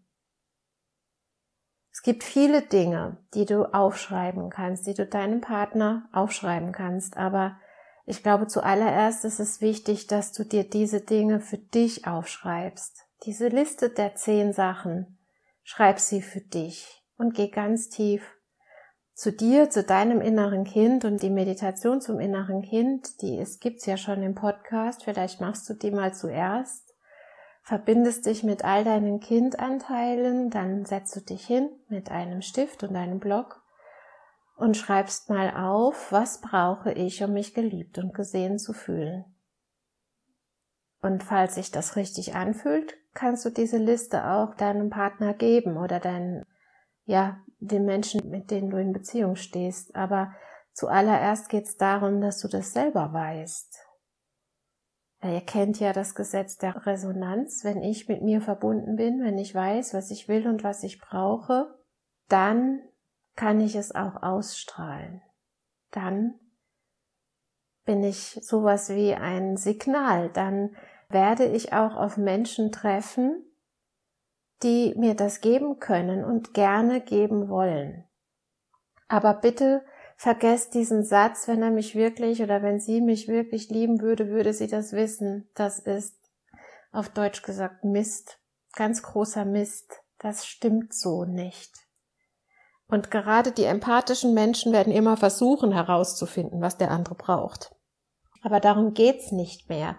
Es 1.92 2.02
gibt 2.02 2.24
viele 2.24 2.60
Dinge, 2.60 3.16
die 3.34 3.46
du 3.46 3.72
aufschreiben 3.72 4.50
kannst, 4.50 4.86
die 4.86 4.94
du 4.94 5.06
deinem 5.06 5.40
Partner 5.40 6.08
aufschreiben 6.12 6.72
kannst, 6.72 7.16
aber 7.16 7.58
ich 8.04 8.22
glaube 8.22 8.46
zuallererst 8.46 9.24
ist 9.24 9.40
es 9.40 9.60
wichtig, 9.60 10.06
dass 10.06 10.32
du 10.32 10.44
dir 10.44 10.68
diese 10.68 11.00
Dinge 11.00 11.40
für 11.40 11.58
dich 11.58 12.06
aufschreibst. 12.06 13.06
Diese 13.24 13.48
Liste 13.48 13.88
der 13.88 14.14
zehn 14.14 14.52
Sachen, 14.52 15.18
schreib 15.62 15.98
sie 15.98 16.20
für 16.20 16.40
dich 16.40 17.02
und 17.16 17.34
geh 17.34 17.48
ganz 17.48 17.88
tief 17.88 18.22
zu 19.16 19.32
dir, 19.32 19.68
zu 19.68 19.82
deinem 19.82 20.20
inneren 20.20 20.62
Kind 20.62 21.04
und 21.04 21.20
die 21.20 21.30
Meditation 21.30 22.00
zum 22.00 22.20
inneren 22.20 22.62
Kind, 22.62 23.20
die 23.20 23.38
es 23.38 23.58
gibt's 23.58 23.86
ja 23.86 23.96
schon 23.96 24.22
im 24.22 24.36
Podcast, 24.36 25.02
vielleicht 25.02 25.40
machst 25.40 25.68
du 25.68 25.74
die 25.74 25.90
mal 25.90 26.14
zuerst 26.14 26.86
verbindest 27.66 28.26
dich 28.26 28.44
mit 28.44 28.64
all 28.64 28.84
deinen 28.84 29.18
Kindanteilen, 29.18 30.50
dann 30.50 30.84
setzt 30.84 31.16
du 31.16 31.20
dich 31.20 31.44
hin 31.44 31.68
mit 31.88 32.12
einem 32.12 32.40
Stift 32.40 32.84
und 32.84 32.94
einem 32.94 33.18
Block 33.18 33.60
und 34.54 34.76
schreibst 34.76 35.30
mal 35.30 35.50
auf, 35.50 36.12
was 36.12 36.40
brauche 36.40 36.92
ich, 36.92 37.24
um 37.24 37.32
mich 37.32 37.54
geliebt 37.54 37.98
und 37.98 38.14
gesehen 38.14 38.60
zu 38.60 38.72
fühlen. 38.72 39.24
Und 41.02 41.24
falls 41.24 41.56
sich 41.56 41.72
das 41.72 41.96
richtig 41.96 42.36
anfühlt, 42.36 42.94
kannst 43.14 43.44
du 43.44 43.50
diese 43.50 43.78
Liste 43.78 44.28
auch 44.30 44.54
deinem 44.54 44.88
Partner 44.88 45.34
geben 45.34 45.76
oder 45.76 45.98
deinen, 45.98 46.44
ja, 47.06 47.40
den 47.58 47.84
Menschen, 47.84 48.28
mit 48.28 48.50
denen 48.50 48.70
du 48.70 48.76
in 48.76 48.92
Beziehung 48.92 49.36
stehst. 49.36 49.94
Aber 49.96 50.34
zuallererst 50.72 51.48
geht 51.48 51.64
es 51.64 51.76
darum, 51.76 52.20
dass 52.20 52.38
du 52.40 52.48
das 52.48 52.72
selber 52.72 53.12
weißt. 53.12 53.78
Ihr 55.22 55.40
kennt 55.40 55.80
ja 55.80 55.92
das 55.92 56.14
Gesetz 56.14 56.58
der 56.58 56.86
Resonanz. 56.86 57.64
Wenn 57.64 57.82
ich 57.82 58.08
mit 58.08 58.22
mir 58.22 58.40
verbunden 58.40 58.96
bin, 58.96 59.22
wenn 59.22 59.38
ich 59.38 59.54
weiß, 59.54 59.94
was 59.94 60.10
ich 60.10 60.28
will 60.28 60.46
und 60.46 60.62
was 60.62 60.82
ich 60.82 61.00
brauche, 61.00 61.74
dann 62.28 62.82
kann 63.34 63.60
ich 63.60 63.74
es 63.76 63.94
auch 63.94 64.22
ausstrahlen. 64.22 65.22
Dann 65.90 66.34
bin 67.84 68.02
ich 68.02 68.38
sowas 68.42 68.90
wie 68.90 69.14
ein 69.14 69.56
Signal. 69.56 70.30
Dann 70.30 70.76
werde 71.08 71.46
ich 71.46 71.72
auch 71.72 71.96
auf 71.96 72.16
Menschen 72.16 72.72
treffen, 72.72 73.42
die 74.62 74.94
mir 74.96 75.14
das 75.14 75.40
geben 75.40 75.78
können 75.78 76.24
und 76.24 76.54
gerne 76.54 77.00
geben 77.00 77.48
wollen. 77.48 78.04
Aber 79.08 79.34
bitte 79.34 79.84
vergesst 80.16 80.74
diesen 80.74 81.04
Satz, 81.04 81.46
wenn 81.46 81.62
er 81.62 81.70
mich 81.70 81.94
wirklich 81.94 82.42
oder 82.42 82.62
wenn 82.62 82.80
sie 82.80 83.00
mich 83.00 83.28
wirklich 83.28 83.68
lieben 83.68 84.00
würde, 84.00 84.28
würde 84.28 84.52
sie 84.52 84.66
das 84.66 84.92
wissen. 84.92 85.48
Das 85.54 85.78
ist 85.78 86.16
auf 86.92 87.08
Deutsch 87.10 87.42
gesagt 87.42 87.84
Mist. 87.84 88.38
Ganz 88.74 89.02
großer 89.02 89.44
Mist. 89.44 90.02
Das 90.18 90.46
stimmt 90.46 90.94
so 90.94 91.24
nicht. 91.24 91.86
Und 92.88 93.10
gerade 93.10 93.52
die 93.52 93.64
empathischen 93.64 94.32
Menschen 94.32 94.72
werden 94.72 94.92
immer 94.92 95.16
versuchen 95.16 95.72
herauszufinden, 95.72 96.60
was 96.60 96.78
der 96.78 96.90
andere 96.90 97.16
braucht. 97.16 97.74
Aber 98.42 98.60
darum 98.60 98.94
geht's 98.94 99.32
nicht 99.32 99.68
mehr. 99.68 99.96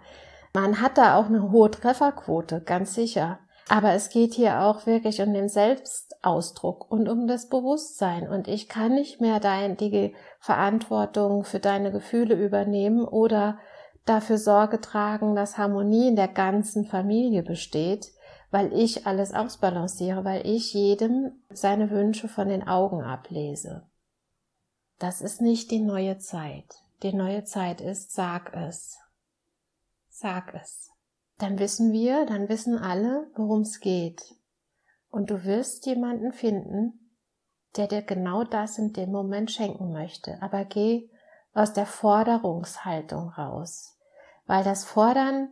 Man 0.54 0.82
hat 0.82 0.98
da 0.98 1.18
auch 1.18 1.26
eine 1.26 1.52
hohe 1.52 1.70
Trefferquote, 1.70 2.62
ganz 2.62 2.94
sicher. 2.94 3.40
Aber 3.70 3.92
es 3.94 4.10
geht 4.10 4.34
hier 4.34 4.62
auch 4.62 4.86
wirklich 4.86 5.22
um 5.22 5.34
den 5.34 5.50
Selbstausdruck 5.50 6.90
und 6.90 7.10
um 7.10 7.28
das 7.28 7.50
Bewusstsein. 7.50 8.30
Und 8.30 8.48
ich 8.48 8.70
kann 8.70 8.94
nicht 8.94 9.20
mehr 9.20 9.40
dein, 9.40 9.76
die 9.76 10.16
Verantwortung 10.40 11.44
für 11.44 11.60
deine 11.60 11.92
Gefühle 11.92 12.36
übernehmen 12.36 13.04
oder 13.04 13.60
dafür 14.06 14.38
Sorge 14.38 14.80
tragen, 14.80 15.36
dass 15.36 15.58
Harmonie 15.58 16.08
in 16.08 16.16
der 16.16 16.30
ganzen 16.30 16.86
Familie 16.86 17.44
besteht, 17.44 18.08
weil 18.52 18.72
ich 18.72 19.06
alles 19.06 19.34
ausbalanciere, 19.34 20.24
weil 20.24 20.48
ich 20.48 20.74
jedem 20.74 21.44
seine 21.50 21.90
Wünsche 21.92 22.30
von 22.30 22.48
den 22.48 22.66
Augen 22.66 23.02
ablese. 23.02 23.86
Das 24.98 25.22
ist 25.22 25.42
nicht 25.42 25.72
die 25.72 25.82
neue 25.82 26.18
Zeit. 26.20 26.84
Die 27.04 27.14
neue 27.14 27.44
Zeit 27.44 27.82
ist, 27.82 28.14
sag 28.14 28.56
es. 28.56 28.98
Sag 30.10 30.54
es. 30.56 30.90
Dann 31.38 31.60
wissen 31.60 31.92
wir, 31.92 32.26
dann 32.26 32.50
wissen 32.50 32.78
alle, 32.78 33.30
worum 33.36 33.62
es 33.62 33.80
geht. 33.80 34.36
Und 35.10 35.30
du 35.30 35.44
wirst 35.44 35.86
jemanden 35.86 36.34
finden, 36.34 37.12
der 37.76 37.88
dir 37.88 38.02
genau 38.02 38.44
das 38.44 38.78
in 38.78 38.94
dem 38.94 39.12
Moment 39.12 39.52
schenken 39.52 39.92
möchte. 39.92 40.42
Aber 40.42 40.66
geh 40.66 41.10
aus 41.54 41.74
der 41.74 41.86
Forderungshaltung 41.86 43.30
raus. 43.30 43.98
Weil 44.46 44.64
das 44.64 44.84
Fordern 44.84 45.50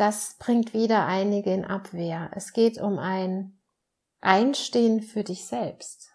das 0.00 0.36
bringt 0.38 0.72
wieder 0.72 1.04
einige 1.04 1.52
in 1.52 1.66
Abwehr. 1.66 2.30
Es 2.34 2.54
geht 2.54 2.80
um 2.80 2.98
ein 2.98 3.58
Einstehen 4.22 5.02
für 5.02 5.24
dich 5.24 5.46
selbst. 5.46 6.08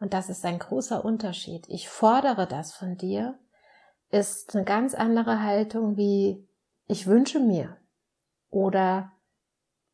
Und 0.00 0.12
das 0.12 0.28
ist 0.28 0.44
ein 0.44 0.58
großer 0.58 1.04
Unterschied. 1.04 1.68
Ich 1.68 1.88
fordere 1.88 2.48
das 2.48 2.74
von 2.74 2.96
dir, 2.96 3.38
ist 4.10 4.56
eine 4.56 4.64
ganz 4.64 4.94
andere 4.94 5.40
Haltung 5.40 5.96
wie 5.96 6.47
ich 6.88 7.06
wünsche 7.06 7.38
mir 7.38 7.76
oder 8.50 9.12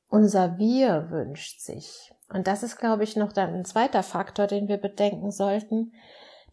unser 0.09 0.59
Wir 0.59 1.11
wünscht 1.11 1.61
sich. 1.61 2.13
Und 2.33 2.47
das 2.47 2.63
ist, 2.63 2.79
glaube 2.79 3.05
ich, 3.05 3.17
noch 3.17 3.33
dann 3.33 3.53
ein 3.53 3.65
zweiter 3.65 4.03
Faktor, 4.03 4.47
den 4.47 4.69
wir 4.69 4.79
bedenken 4.79 5.31
sollten. 5.31 5.93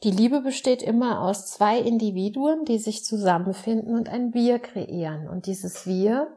Die 0.04 0.12
Liebe 0.12 0.42
besteht 0.42 0.82
immer 0.82 1.22
aus 1.22 1.46
zwei 1.46 1.78
Individuen, 1.78 2.66
die 2.66 2.80
sich 2.80 3.06
zusammenfinden 3.06 3.96
und 3.96 4.10
ein 4.10 4.34
Wir 4.34 4.58
kreieren. 4.58 5.30
Und 5.30 5.46
dieses 5.46 5.86
Wir 5.86 6.36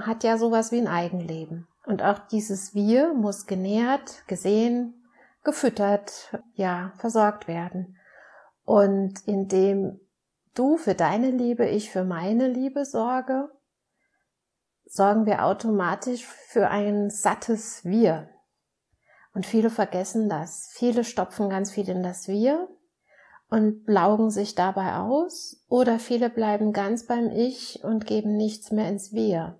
hat 0.00 0.24
ja 0.24 0.36
sowas 0.36 0.72
wie 0.72 0.78
ein 0.78 0.88
Eigenleben. 0.88 1.68
Und 1.86 2.02
auch 2.02 2.18
dieses 2.18 2.74
Wir 2.74 3.14
muss 3.14 3.46
genährt, 3.46 4.26
gesehen, 4.26 5.06
gefüttert, 5.44 6.36
ja, 6.54 6.92
versorgt 6.96 7.46
werden. 7.46 7.96
Und 8.64 9.14
indem 9.26 10.00
du 10.54 10.76
für 10.76 10.94
deine 10.94 11.30
Liebe, 11.30 11.66
ich 11.66 11.90
für 11.90 12.04
meine 12.04 12.48
Liebe 12.48 12.84
sorge, 12.84 13.50
sorgen 14.84 15.26
wir 15.26 15.44
automatisch 15.44 16.24
für 16.24 16.68
ein 16.68 17.10
sattes 17.10 17.84
Wir. 17.84 18.28
Und 19.34 19.46
viele 19.46 19.70
vergessen 19.70 20.28
das. 20.28 20.70
Viele 20.74 21.04
stopfen 21.04 21.48
ganz 21.48 21.70
viel 21.70 21.88
in 21.88 22.02
das 22.02 22.28
Wir 22.28 22.68
und 23.48 23.86
laugen 23.86 24.30
sich 24.30 24.54
dabei 24.54 24.96
aus 24.96 25.64
oder 25.68 25.98
viele 25.98 26.30
bleiben 26.30 26.72
ganz 26.72 27.06
beim 27.06 27.30
Ich 27.30 27.82
und 27.82 28.06
geben 28.06 28.36
nichts 28.36 28.70
mehr 28.70 28.88
ins 28.88 29.12
Wir. 29.12 29.58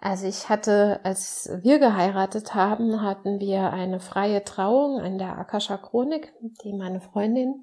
Also 0.00 0.26
ich 0.26 0.48
hatte, 0.48 0.98
als 1.04 1.48
wir 1.62 1.78
geheiratet 1.78 2.56
haben, 2.56 3.02
hatten 3.02 3.38
wir 3.38 3.72
eine 3.72 4.00
freie 4.00 4.42
Trauung 4.42 5.00
in 5.00 5.18
der 5.18 5.38
Akasha 5.38 5.76
Chronik, 5.76 6.32
die 6.64 6.72
meine 6.72 7.00
Freundin 7.00 7.62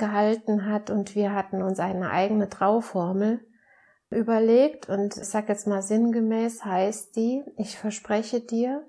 gehalten 0.00 0.66
hat 0.66 0.90
und 0.90 1.14
wir 1.14 1.32
hatten 1.32 1.62
uns 1.62 1.78
eine 1.78 2.10
eigene 2.10 2.48
Trauformel 2.48 3.46
überlegt 4.10 4.88
und 4.88 5.16
ich 5.16 5.28
sag 5.28 5.48
jetzt 5.48 5.68
mal 5.68 5.82
sinngemäß 5.82 6.64
heißt 6.64 7.14
die, 7.14 7.44
ich 7.56 7.78
verspreche 7.78 8.40
dir, 8.40 8.84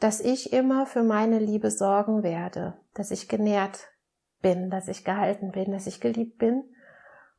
dass 0.00 0.20
ich 0.20 0.54
immer 0.54 0.86
für 0.86 1.02
meine 1.02 1.38
Liebe 1.38 1.70
sorgen 1.70 2.22
werde, 2.22 2.78
dass 2.94 3.10
ich 3.10 3.28
genährt 3.28 3.92
bin, 4.40 4.70
dass 4.70 4.88
ich 4.88 5.04
gehalten 5.04 5.52
bin, 5.52 5.72
dass 5.72 5.86
ich 5.86 6.00
geliebt 6.00 6.38
bin. 6.38 6.64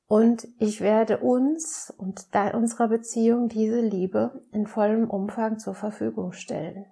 Und 0.06 0.48
ich 0.60 0.82
werde 0.82 1.18
uns 1.18 1.92
und 1.98 2.28
unserer 2.54 2.88
Beziehung 2.88 3.48
diese 3.48 3.82
Liebe 3.82 4.42
in 4.52 4.68
vollem 4.68 5.10
Umfang 5.10 5.58
zur 5.58 5.74
Verfügung 5.74 6.34
stellen. 6.34 6.86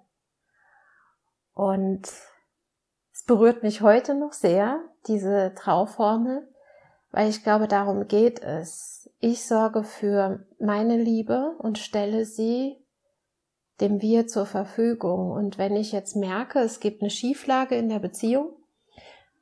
Und 1.54 2.10
es 3.22 3.26
berührt 3.26 3.62
mich 3.62 3.82
heute 3.82 4.16
noch 4.16 4.32
sehr, 4.32 4.80
diese 5.06 5.54
Trauformel, 5.54 6.48
weil 7.12 7.30
ich 7.30 7.44
glaube, 7.44 7.68
darum 7.68 8.08
geht 8.08 8.42
es. 8.42 9.08
Ich 9.20 9.44
sorge 9.46 9.84
für 9.84 10.44
meine 10.58 10.96
Liebe 10.96 11.54
und 11.58 11.78
stelle 11.78 12.24
sie 12.24 12.84
dem 13.80 14.02
Wir 14.02 14.26
zur 14.26 14.44
Verfügung. 14.44 15.30
Und 15.30 15.56
wenn 15.56 15.76
ich 15.76 15.92
jetzt 15.92 16.16
merke, 16.16 16.58
es 16.58 16.80
gibt 16.80 17.00
eine 17.00 17.10
Schieflage 17.10 17.76
in 17.76 17.88
der 17.88 18.00
Beziehung 18.00 18.56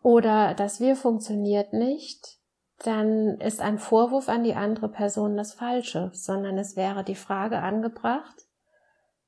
oder 0.03 0.53
das 0.53 0.81
Wir 0.81 0.95
funktioniert 0.95 1.73
nicht, 1.73 2.39
dann 2.85 3.41
ist 3.41 3.63
ein 3.63 3.79
Vorwurf 3.79 4.29
an 4.29 4.45
die 4.45 4.57
andere 4.57 4.91
Person 4.91 5.39
das 5.39 5.55
Falsche, 5.55 6.11
sondern 6.13 6.59
es 6.59 6.77
wäre 6.77 7.03
die 7.03 7.15
Frage 7.15 7.61
angebracht, 7.61 8.47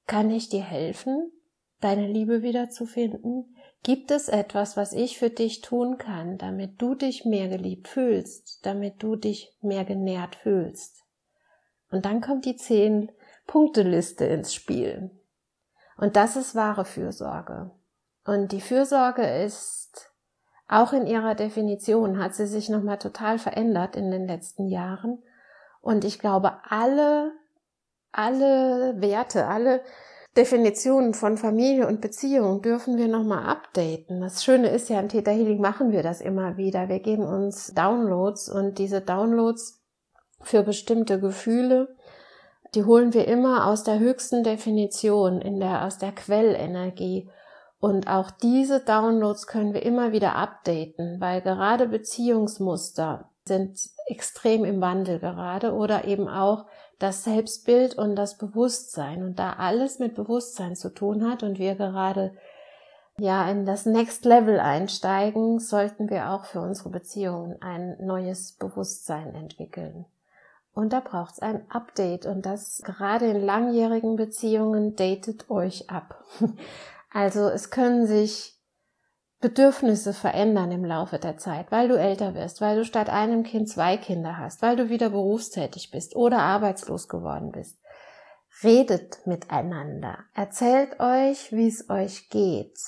kann 0.06 0.30
ich 0.30 0.50
dir 0.50 0.62
helfen, 0.62 1.32
deine 1.80 2.06
Liebe 2.06 2.42
wiederzufinden? 2.42 3.56
Gibt 3.82 4.10
es 4.12 4.28
etwas, 4.28 4.76
was 4.76 4.92
ich 4.92 5.18
für 5.18 5.30
dich 5.30 5.60
tun 5.60 5.98
kann, 5.98 6.38
damit 6.38 6.80
du 6.80 6.94
dich 6.94 7.24
mehr 7.24 7.48
geliebt 7.48 7.88
fühlst, 7.88 8.64
damit 8.64 9.02
du 9.02 9.16
dich 9.16 9.56
mehr 9.60 9.84
genährt 9.84 10.36
fühlst? 10.36 11.02
Und 11.90 12.04
dann 12.04 12.20
kommt 12.20 12.44
die 12.44 12.56
zehn 12.56 13.10
Punkteliste 13.46 14.24
ins 14.24 14.54
Spiel. 14.54 15.10
Und 15.96 16.16
das 16.16 16.36
ist 16.36 16.54
wahre 16.54 16.84
Fürsorge. 16.84 17.70
Und 18.24 18.52
die 18.52 18.60
Fürsorge 18.60 19.26
ist 19.44 20.12
auch 20.72 20.94
in 20.94 21.06
ihrer 21.06 21.34
Definition 21.34 22.18
hat 22.18 22.34
sie 22.34 22.46
sich 22.46 22.70
nochmal 22.70 22.98
total 22.98 23.38
verändert 23.38 23.94
in 23.94 24.10
den 24.10 24.26
letzten 24.26 24.68
Jahren. 24.68 25.22
Und 25.82 26.04
ich 26.06 26.18
glaube, 26.18 26.54
alle, 26.66 27.32
alle 28.10 28.94
Werte, 29.02 29.48
alle 29.48 29.82
Definitionen 30.36 31.14
von 31.14 31.36
Familie 31.36 31.86
und 31.86 32.00
Beziehung 32.00 32.62
dürfen 32.62 32.96
wir 32.96 33.08
nochmal 33.08 33.44
updaten. 33.44 34.20
Das 34.20 34.42
Schöne 34.42 34.68
ist 34.68 34.88
ja, 34.88 34.98
in 34.98 35.08
Theta 35.08 35.30
Healing 35.30 35.60
machen 35.60 35.92
wir 35.92 36.02
das 36.02 36.20
immer 36.20 36.56
wieder. 36.56 36.88
Wir 36.88 37.00
geben 37.00 37.24
uns 37.24 37.74
Downloads 37.74 38.48
und 38.48 38.78
diese 38.78 39.00
Downloads 39.00 39.82
für 40.40 40.62
bestimmte 40.62 41.20
Gefühle 41.20 41.94
die 42.74 42.84
holen 42.84 43.12
wir 43.12 43.28
immer 43.28 43.66
aus 43.66 43.84
der 43.84 43.98
höchsten 43.98 44.44
Definition, 44.44 45.40
in 45.42 45.60
der, 45.60 45.84
aus 45.84 45.98
der 45.98 46.12
Quellenergie. 46.12 47.28
Und 47.80 48.08
auch 48.08 48.30
diese 48.30 48.80
Downloads 48.80 49.46
können 49.46 49.74
wir 49.74 49.82
immer 49.82 50.12
wieder 50.12 50.36
updaten, 50.36 51.20
weil 51.20 51.42
gerade 51.42 51.88
Beziehungsmuster 51.88 53.28
sind 53.44 53.78
extrem 54.06 54.64
im 54.64 54.80
Wandel 54.80 55.18
gerade 55.18 55.72
oder 55.72 56.04
eben 56.04 56.28
auch 56.28 56.66
das 57.02 57.24
Selbstbild 57.24 57.96
und 57.96 58.16
das 58.16 58.38
Bewusstsein. 58.38 59.22
Und 59.22 59.38
da 59.38 59.54
alles 59.54 59.98
mit 59.98 60.14
Bewusstsein 60.14 60.76
zu 60.76 60.90
tun 60.90 61.28
hat 61.28 61.42
und 61.42 61.58
wir 61.58 61.74
gerade 61.74 62.32
ja 63.18 63.48
in 63.50 63.66
das 63.66 63.86
Next 63.86 64.24
Level 64.24 64.60
einsteigen, 64.60 65.58
sollten 65.58 66.08
wir 66.10 66.30
auch 66.30 66.44
für 66.44 66.60
unsere 66.60 66.90
Beziehungen 66.90 67.60
ein 67.60 67.96
neues 68.00 68.52
Bewusstsein 68.52 69.34
entwickeln. 69.34 70.06
Und 70.74 70.92
da 70.92 71.00
braucht 71.00 71.34
es 71.34 71.38
ein 71.40 71.70
Update 71.70 72.24
und 72.24 72.46
das 72.46 72.80
gerade 72.84 73.26
in 73.26 73.44
langjährigen 73.44 74.16
Beziehungen 74.16 74.96
datet 74.96 75.50
euch 75.50 75.90
ab. 75.90 76.24
Also 77.14 77.50
es 77.50 77.68
können 77.68 78.06
sich 78.06 78.58
Bedürfnisse 79.42 80.14
verändern 80.14 80.72
im 80.72 80.84
Laufe 80.84 81.18
der 81.18 81.36
Zeit, 81.36 81.70
weil 81.70 81.88
du 81.88 81.98
älter 81.98 82.34
wirst, 82.34 82.62
weil 82.62 82.76
du 82.76 82.84
statt 82.84 83.10
einem 83.10 83.42
Kind 83.42 83.68
zwei 83.68 83.98
Kinder 83.98 84.38
hast, 84.38 84.62
weil 84.62 84.76
du 84.76 84.88
wieder 84.88 85.10
berufstätig 85.10 85.90
bist 85.90 86.16
oder 86.16 86.38
arbeitslos 86.38 87.08
geworden 87.08 87.52
bist. 87.52 87.76
Redet 88.62 89.26
miteinander. 89.26 90.18
Erzählt 90.34 90.98
euch, 91.00 91.52
wie 91.52 91.68
es 91.68 91.90
euch 91.90 92.30
geht 92.30 92.78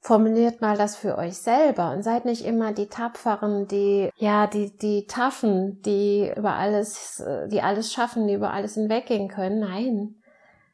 formuliert 0.00 0.60
mal 0.60 0.76
das 0.76 0.96
für 0.96 1.18
euch 1.18 1.36
selber 1.36 1.92
und 1.92 2.02
seid 2.02 2.24
nicht 2.24 2.44
immer 2.44 2.72
die 2.72 2.86
Tapferen, 2.86 3.68
die, 3.68 4.10
ja, 4.16 4.46
die, 4.46 4.76
die 4.76 5.06
Taffen, 5.06 5.82
die 5.82 6.32
über 6.34 6.54
alles, 6.54 7.22
die 7.50 7.60
alles 7.60 7.92
schaffen, 7.92 8.26
die 8.26 8.34
über 8.34 8.52
alles 8.52 8.74
hinweggehen 8.74 9.28
können. 9.28 9.60
Nein. 9.60 10.16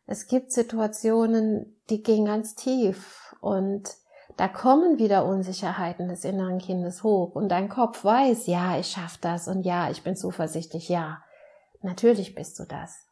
Es 0.06 0.28
gibt 0.28 0.52
Situationen, 0.52 1.76
die 1.90 2.02
gehen 2.02 2.26
ganz 2.26 2.54
tief 2.54 3.34
und 3.40 3.88
da 4.36 4.48
kommen 4.48 4.98
wieder 4.98 5.24
Unsicherheiten 5.24 6.08
des 6.08 6.24
inneren 6.24 6.58
Kindes 6.58 7.02
hoch 7.02 7.34
und 7.34 7.48
dein 7.48 7.68
Kopf 7.68 8.04
weiß, 8.04 8.46
ja, 8.46 8.78
ich 8.78 8.88
schaff 8.88 9.16
das 9.18 9.48
und 9.48 9.62
ja, 9.62 9.90
ich 9.90 10.02
bin 10.02 10.16
zuversichtlich, 10.16 10.88
ja. 10.88 11.22
Natürlich 11.80 12.34
bist 12.34 12.58
du 12.58 12.64
das. 12.64 13.06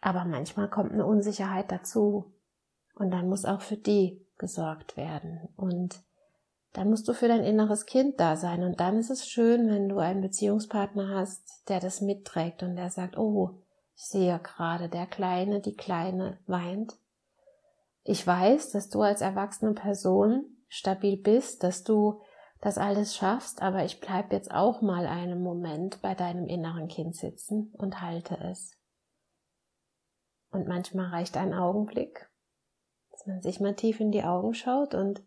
Aber 0.00 0.24
manchmal 0.24 0.70
kommt 0.70 0.92
eine 0.92 1.06
Unsicherheit 1.06 1.72
dazu 1.72 2.32
und 2.94 3.10
dann 3.10 3.28
muss 3.28 3.44
auch 3.44 3.60
für 3.60 3.76
die 3.76 4.24
gesorgt 4.38 4.96
werden 4.96 5.48
und 5.56 6.00
dann 6.74 6.90
musst 6.90 7.08
du 7.08 7.12
für 7.12 7.26
dein 7.26 7.42
inneres 7.42 7.86
Kind 7.86 8.20
da 8.20 8.36
sein 8.36 8.62
und 8.62 8.78
dann 8.78 8.98
ist 8.98 9.10
es 9.10 9.28
schön, 9.28 9.68
wenn 9.68 9.88
du 9.88 9.98
einen 9.98 10.20
Beziehungspartner 10.20 11.08
hast, 11.08 11.68
der 11.68 11.80
das 11.80 12.00
mitträgt 12.00 12.62
und 12.62 12.76
der 12.76 12.90
sagt, 12.90 13.18
oh, 13.18 13.58
ich 13.96 14.04
sehe 14.04 14.38
gerade, 14.38 14.88
der 14.88 15.06
Kleine, 15.06 15.60
die 15.60 15.74
Kleine 15.74 16.38
weint 16.46 16.96
ich 18.08 18.26
weiß, 18.26 18.70
dass 18.70 18.88
du 18.88 19.02
als 19.02 19.20
erwachsene 19.20 19.74
Person 19.74 20.46
stabil 20.68 21.18
bist, 21.18 21.62
dass 21.62 21.84
du 21.84 22.22
das 22.62 22.78
alles 22.78 23.14
schaffst, 23.14 23.60
aber 23.60 23.84
ich 23.84 24.00
bleib 24.00 24.32
jetzt 24.32 24.50
auch 24.50 24.80
mal 24.80 25.06
einen 25.06 25.42
Moment 25.42 26.00
bei 26.00 26.14
deinem 26.14 26.46
inneren 26.46 26.88
Kind 26.88 27.14
sitzen 27.14 27.70
und 27.76 28.00
halte 28.00 28.38
es. 28.38 28.78
Und 30.50 30.66
manchmal 30.66 31.10
reicht 31.10 31.36
ein 31.36 31.52
Augenblick, 31.52 32.30
dass 33.10 33.26
man 33.26 33.42
sich 33.42 33.60
mal 33.60 33.74
tief 33.74 34.00
in 34.00 34.10
die 34.10 34.24
Augen 34.24 34.54
schaut 34.54 34.94
und 34.94 35.22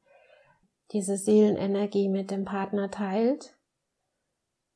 diese 0.92 1.18
Seelenenergie 1.18 2.10
mit 2.10 2.32
dem 2.32 2.46
Partner 2.46 2.90
teilt 2.90 3.56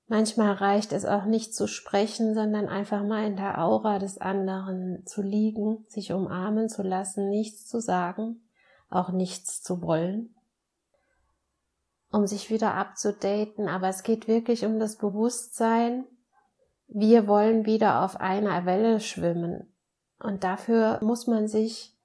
Manchmal 0.08 0.54
reicht 0.54 0.92
es 0.92 1.04
auch 1.06 1.26
nicht 1.26 1.56
zu 1.56 1.68
sprechen, 1.68 2.36
sondern 2.36 2.68
einfach 2.68 3.04
mal 3.04 3.26
in 3.26 3.36
der 3.36 3.60
Aura 3.60 3.98
des 3.98 4.20
anderen 4.20 5.04
zu 5.06 5.24
liegen, 5.24 5.86
sich 5.88 6.12
umarmen 6.12 6.70
zu 6.70 6.84
lassen, 6.84 7.30
nichts 7.30 7.68
zu 7.68 7.80
sagen, 7.80 8.42
auch 8.90 9.10
nichts 9.10 9.64
zu 9.64 9.82
wollen, 9.82 10.36
um 12.12 12.28
sich 12.28 12.52
wieder 12.52 12.76
abzudaten. 12.76 13.68
Aber 13.68 13.88
es 13.88 14.04
geht 14.04 14.28
wirklich 14.28 14.64
um 14.64 14.80
das 14.80 14.98
Bewusstsein, 14.98 16.06
wir 16.88 17.28
wollen 17.28 17.66
wieder 17.66 18.04
auf 18.04 18.20
einer 18.20 18.66
Welle 18.66 19.00
schwimmen. 19.00 19.74
Und 20.20 20.44
dafür 20.44 21.00
muss 21.02 21.26
man 21.26 21.48
sich 21.48 21.96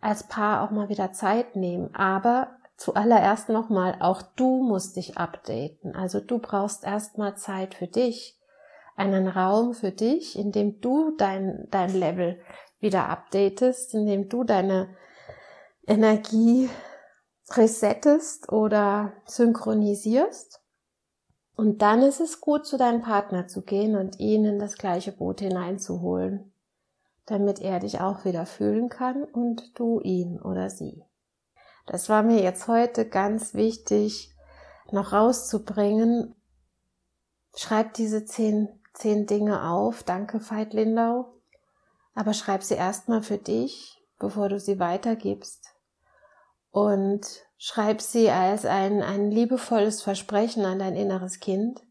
als 0.00 0.28
Paar 0.28 0.62
auch 0.62 0.70
mal 0.70 0.88
wieder 0.88 1.12
Zeit 1.12 1.56
nehmen. 1.56 1.92
Aber 1.94 2.56
zuallererst 2.76 3.48
nochmal, 3.48 3.96
auch 4.00 4.22
du 4.22 4.62
musst 4.62 4.96
dich 4.96 5.16
updaten. 5.16 5.94
Also 5.94 6.20
du 6.20 6.38
brauchst 6.38 6.84
erstmal 6.84 7.36
Zeit 7.36 7.74
für 7.74 7.86
dich, 7.86 8.38
einen 8.96 9.28
Raum 9.28 9.74
für 9.74 9.92
dich, 9.92 10.38
in 10.38 10.52
dem 10.52 10.80
du 10.80 11.16
dein, 11.16 11.68
dein 11.70 11.94
Level 11.94 12.40
wieder 12.80 13.08
updatest, 13.08 13.94
in 13.94 14.06
dem 14.06 14.28
du 14.28 14.44
deine 14.44 14.88
Energie 15.86 16.68
resettest 17.52 18.52
oder 18.52 19.12
synchronisierst. 19.24 20.60
Und 21.56 21.80
dann 21.80 22.02
ist 22.02 22.20
es 22.20 22.40
gut, 22.40 22.66
zu 22.66 22.76
deinem 22.76 23.00
Partner 23.00 23.46
zu 23.48 23.62
gehen 23.62 23.96
und 23.96 24.20
ihn 24.20 24.44
in 24.44 24.58
das 24.58 24.76
gleiche 24.76 25.12
Boot 25.12 25.40
hineinzuholen, 25.40 26.52
damit 27.24 27.60
er 27.60 27.80
dich 27.80 28.00
auch 28.00 28.24
wieder 28.24 28.44
fühlen 28.44 28.90
kann 28.90 29.24
und 29.24 29.78
du 29.78 30.00
ihn 30.00 30.40
oder 30.40 30.68
sie. 30.68 31.05
Das 31.86 32.08
war 32.08 32.22
mir 32.22 32.42
jetzt 32.42 32.66
heute 32.66 33.08
ganz 33.08 33.54
wichtig, 33.54 34.34
noch 34.90 35.12
rauszubringen. 35.12 36.34
Schreib 37.54 37.94
diese 37.94 38.24
zehn, 38.24 38.68
zehn 38.92 39.26
Dinge 39.26 39.70
auf. 39.70 40.02
Danke, 40.02 40.40
Veit 40.50 40.74
Lindau. 40.74 41.32
Aber 42.14 42.34
schreib 42.34 42.62
sie 42.62 42.74
erstmal 42.74 43.22
für 43.22 43.38
dich, 43.38 44.02
bevor 44.18 44.48
du 44.48 44.58
sie 44.58 44.78
weitergibst. 44.80 45.74
Und 46.70 47.26
schreib 47.56 48.02
sie 48.02 48.30
als 48.30 48.66
ein, 48.66 49.02
ein 49.02 49.30
liebevolles 49.30 50.02
Versprechen 50.02 50.64
an 50.64 50.80
dein 50.80 50.96
inneres 50.96 51.40
Kind. 51.40 51.82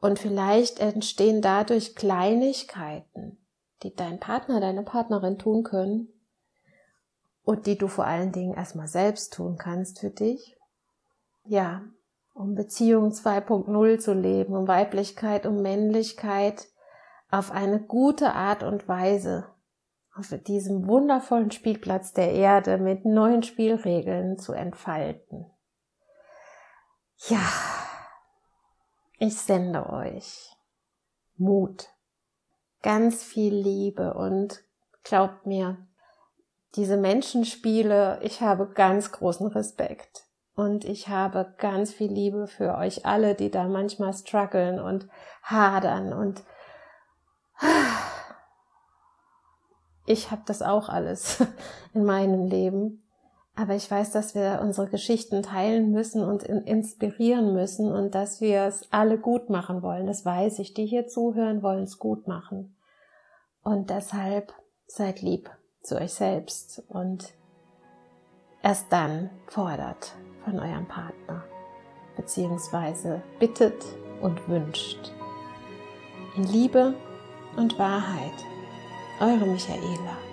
Und 0.00 0.18
vielleicht 0.18 0.80
entstehen 0.80 1.42
dadurch 1.42 1.94
Kleinigkeiten, 1.94 3.44
die 3.82 3.94
dein 3.94 4.20
Partner, 4.20 4.60
deine 4.60 4.82
Partnerin 4.82 5.38
tun 5.38 5.62
können, 5.62 6.11
und 7.44 7.66
die 7.66 7.76
du 7.76 7.88
vor 7.88 8.06
allen 8.06 8.32
Dingen 8.32 8.54
erstmal 8.54 8.88
selbst 8.88 9.34
tun 9.34 9.56
kannst 9.58 10.00
für 10.00 10.10
dich. 10.10 10.56
Ja, 11.44 11.82
um 12.34 12.54
Beziehung 12.54 13.10
2.0 13.10 13.98
zu 13.98 14.14
leben, 14.14 14.56
um 14.56 14.68
Weiblichkeit, 14.68 15.46
um 15.46 15.60
Männlichkeit 15.60 16.68
auf 17.30 17.50
eine 17.50 17.80
gute 17.80 18.32
Art 18.32 18.62
und 18.62 18.88
Weise 18.88 19.46
auf 20.14 20.28
diesem 20.46 20.86
wundervollen 20.86 21.50
Spielplatz 21.50 22.12
der 22.12 22.32
Erde 22.32 22.78
mit 22.78 23.04
neuen 23.04 23.42
Spielregeln 23.42 24.38
zu 24.38 24.52
entfalten. 24.52 25.46
Ja, 27.28 27.40
ich 29.18 29.38
sende 29.38 29.88
euch 29.88 30.54
Mut, 31.36 31.88
ganz 32.82 33.22
viel 33.22 33.54
Liebe 33.54 34.14
und 34.14 34.62
glaubt 35.02 35.46
mir, 35.46 35.78
diese 36.74 36.96
Menschenspiele, 36.96 38.18
ich 38.22 38.40
habe 38.40 38.66
ganz 38.66 39.12
großen 39.12 39.48
Respekt. 39.48 40.24
Und 40.54 40.84
ich 40.84 41.08
habe 41.08 41.54
ganz 41.58 41.92
viel 41.92 42.12
Liebe 42.12 42.46
für 42.46 42.76
euch 42.76 43.06
alle, 43.06 43.34
die 43.34 43.50
da 43.50 43.64
manchmal 43.68 44.12
strugglen 44.12 44.78
und 44.78 45.08
hadern 45.42 46.12
und 46.12 46.42
ich 50.04 50.30
habe 50.30 50.42
das 50.46 50.62
auch 50.62 50.88
alles 50.88 51.42
in 51.94 52.04
meinem 52.04 52.46
Leben. 52.46 53.02
Aber 53.54 53.74
ich 53.74 53.90
weiß, 53.90 54.12
dass 54.12 54.34
wir 54.34 54.60
unsere 54.62 54.88
Geschichten 54.88 55.42
teilen 55.42 55.90
müssen 55.90 56.24
und 56.24 56.42
inspirieren 56.42 57.52
müssen 57.52 57.92
und 57.92 58.14
dass 58.14 58.40
wir 58.40 58.62
es 58.62 58.90
alle 58.92 59.18
gut 59.18 59.50
machen 59.50 59.82
wollen. 59.82 60.06
Das 60.06 60.24
weiß 60.24 60.58
ich. 60.58 60.72
Die 60.72 60.86
hier 60.86 61.06
zuhören, 61.06 61.62
wollen 61.62 61.84
es 61.84 61.98
gut 61.98 62.26
machen. 62.26 62.74
Und 63.62 63.90
deshalb 63.90 64.54
seid 64.86 65.20
lieb 65.20 65.50
zu 65.82 65.96
euch 65.96 66.14
selbst 66.14 66.82
und 66.88 67.34
erst 68.62 68.92
dann 68.92 69.30
fordert 69.48 70.14
von 70.44 70.58
eurem 70.58 70.86
Partner 70.86 71.44
beziehungsweise 72.16 73.22
bittet 73.38 73.84
und 74.20 74.48
wünscht. 74.48 75.12
In 76.36 76.44
Liebe 76.44 76.94
und 77.56 77.78
Wahrheit, 77.78 78.32
eure 79.20 79.46
Michaela. 79.46 80.31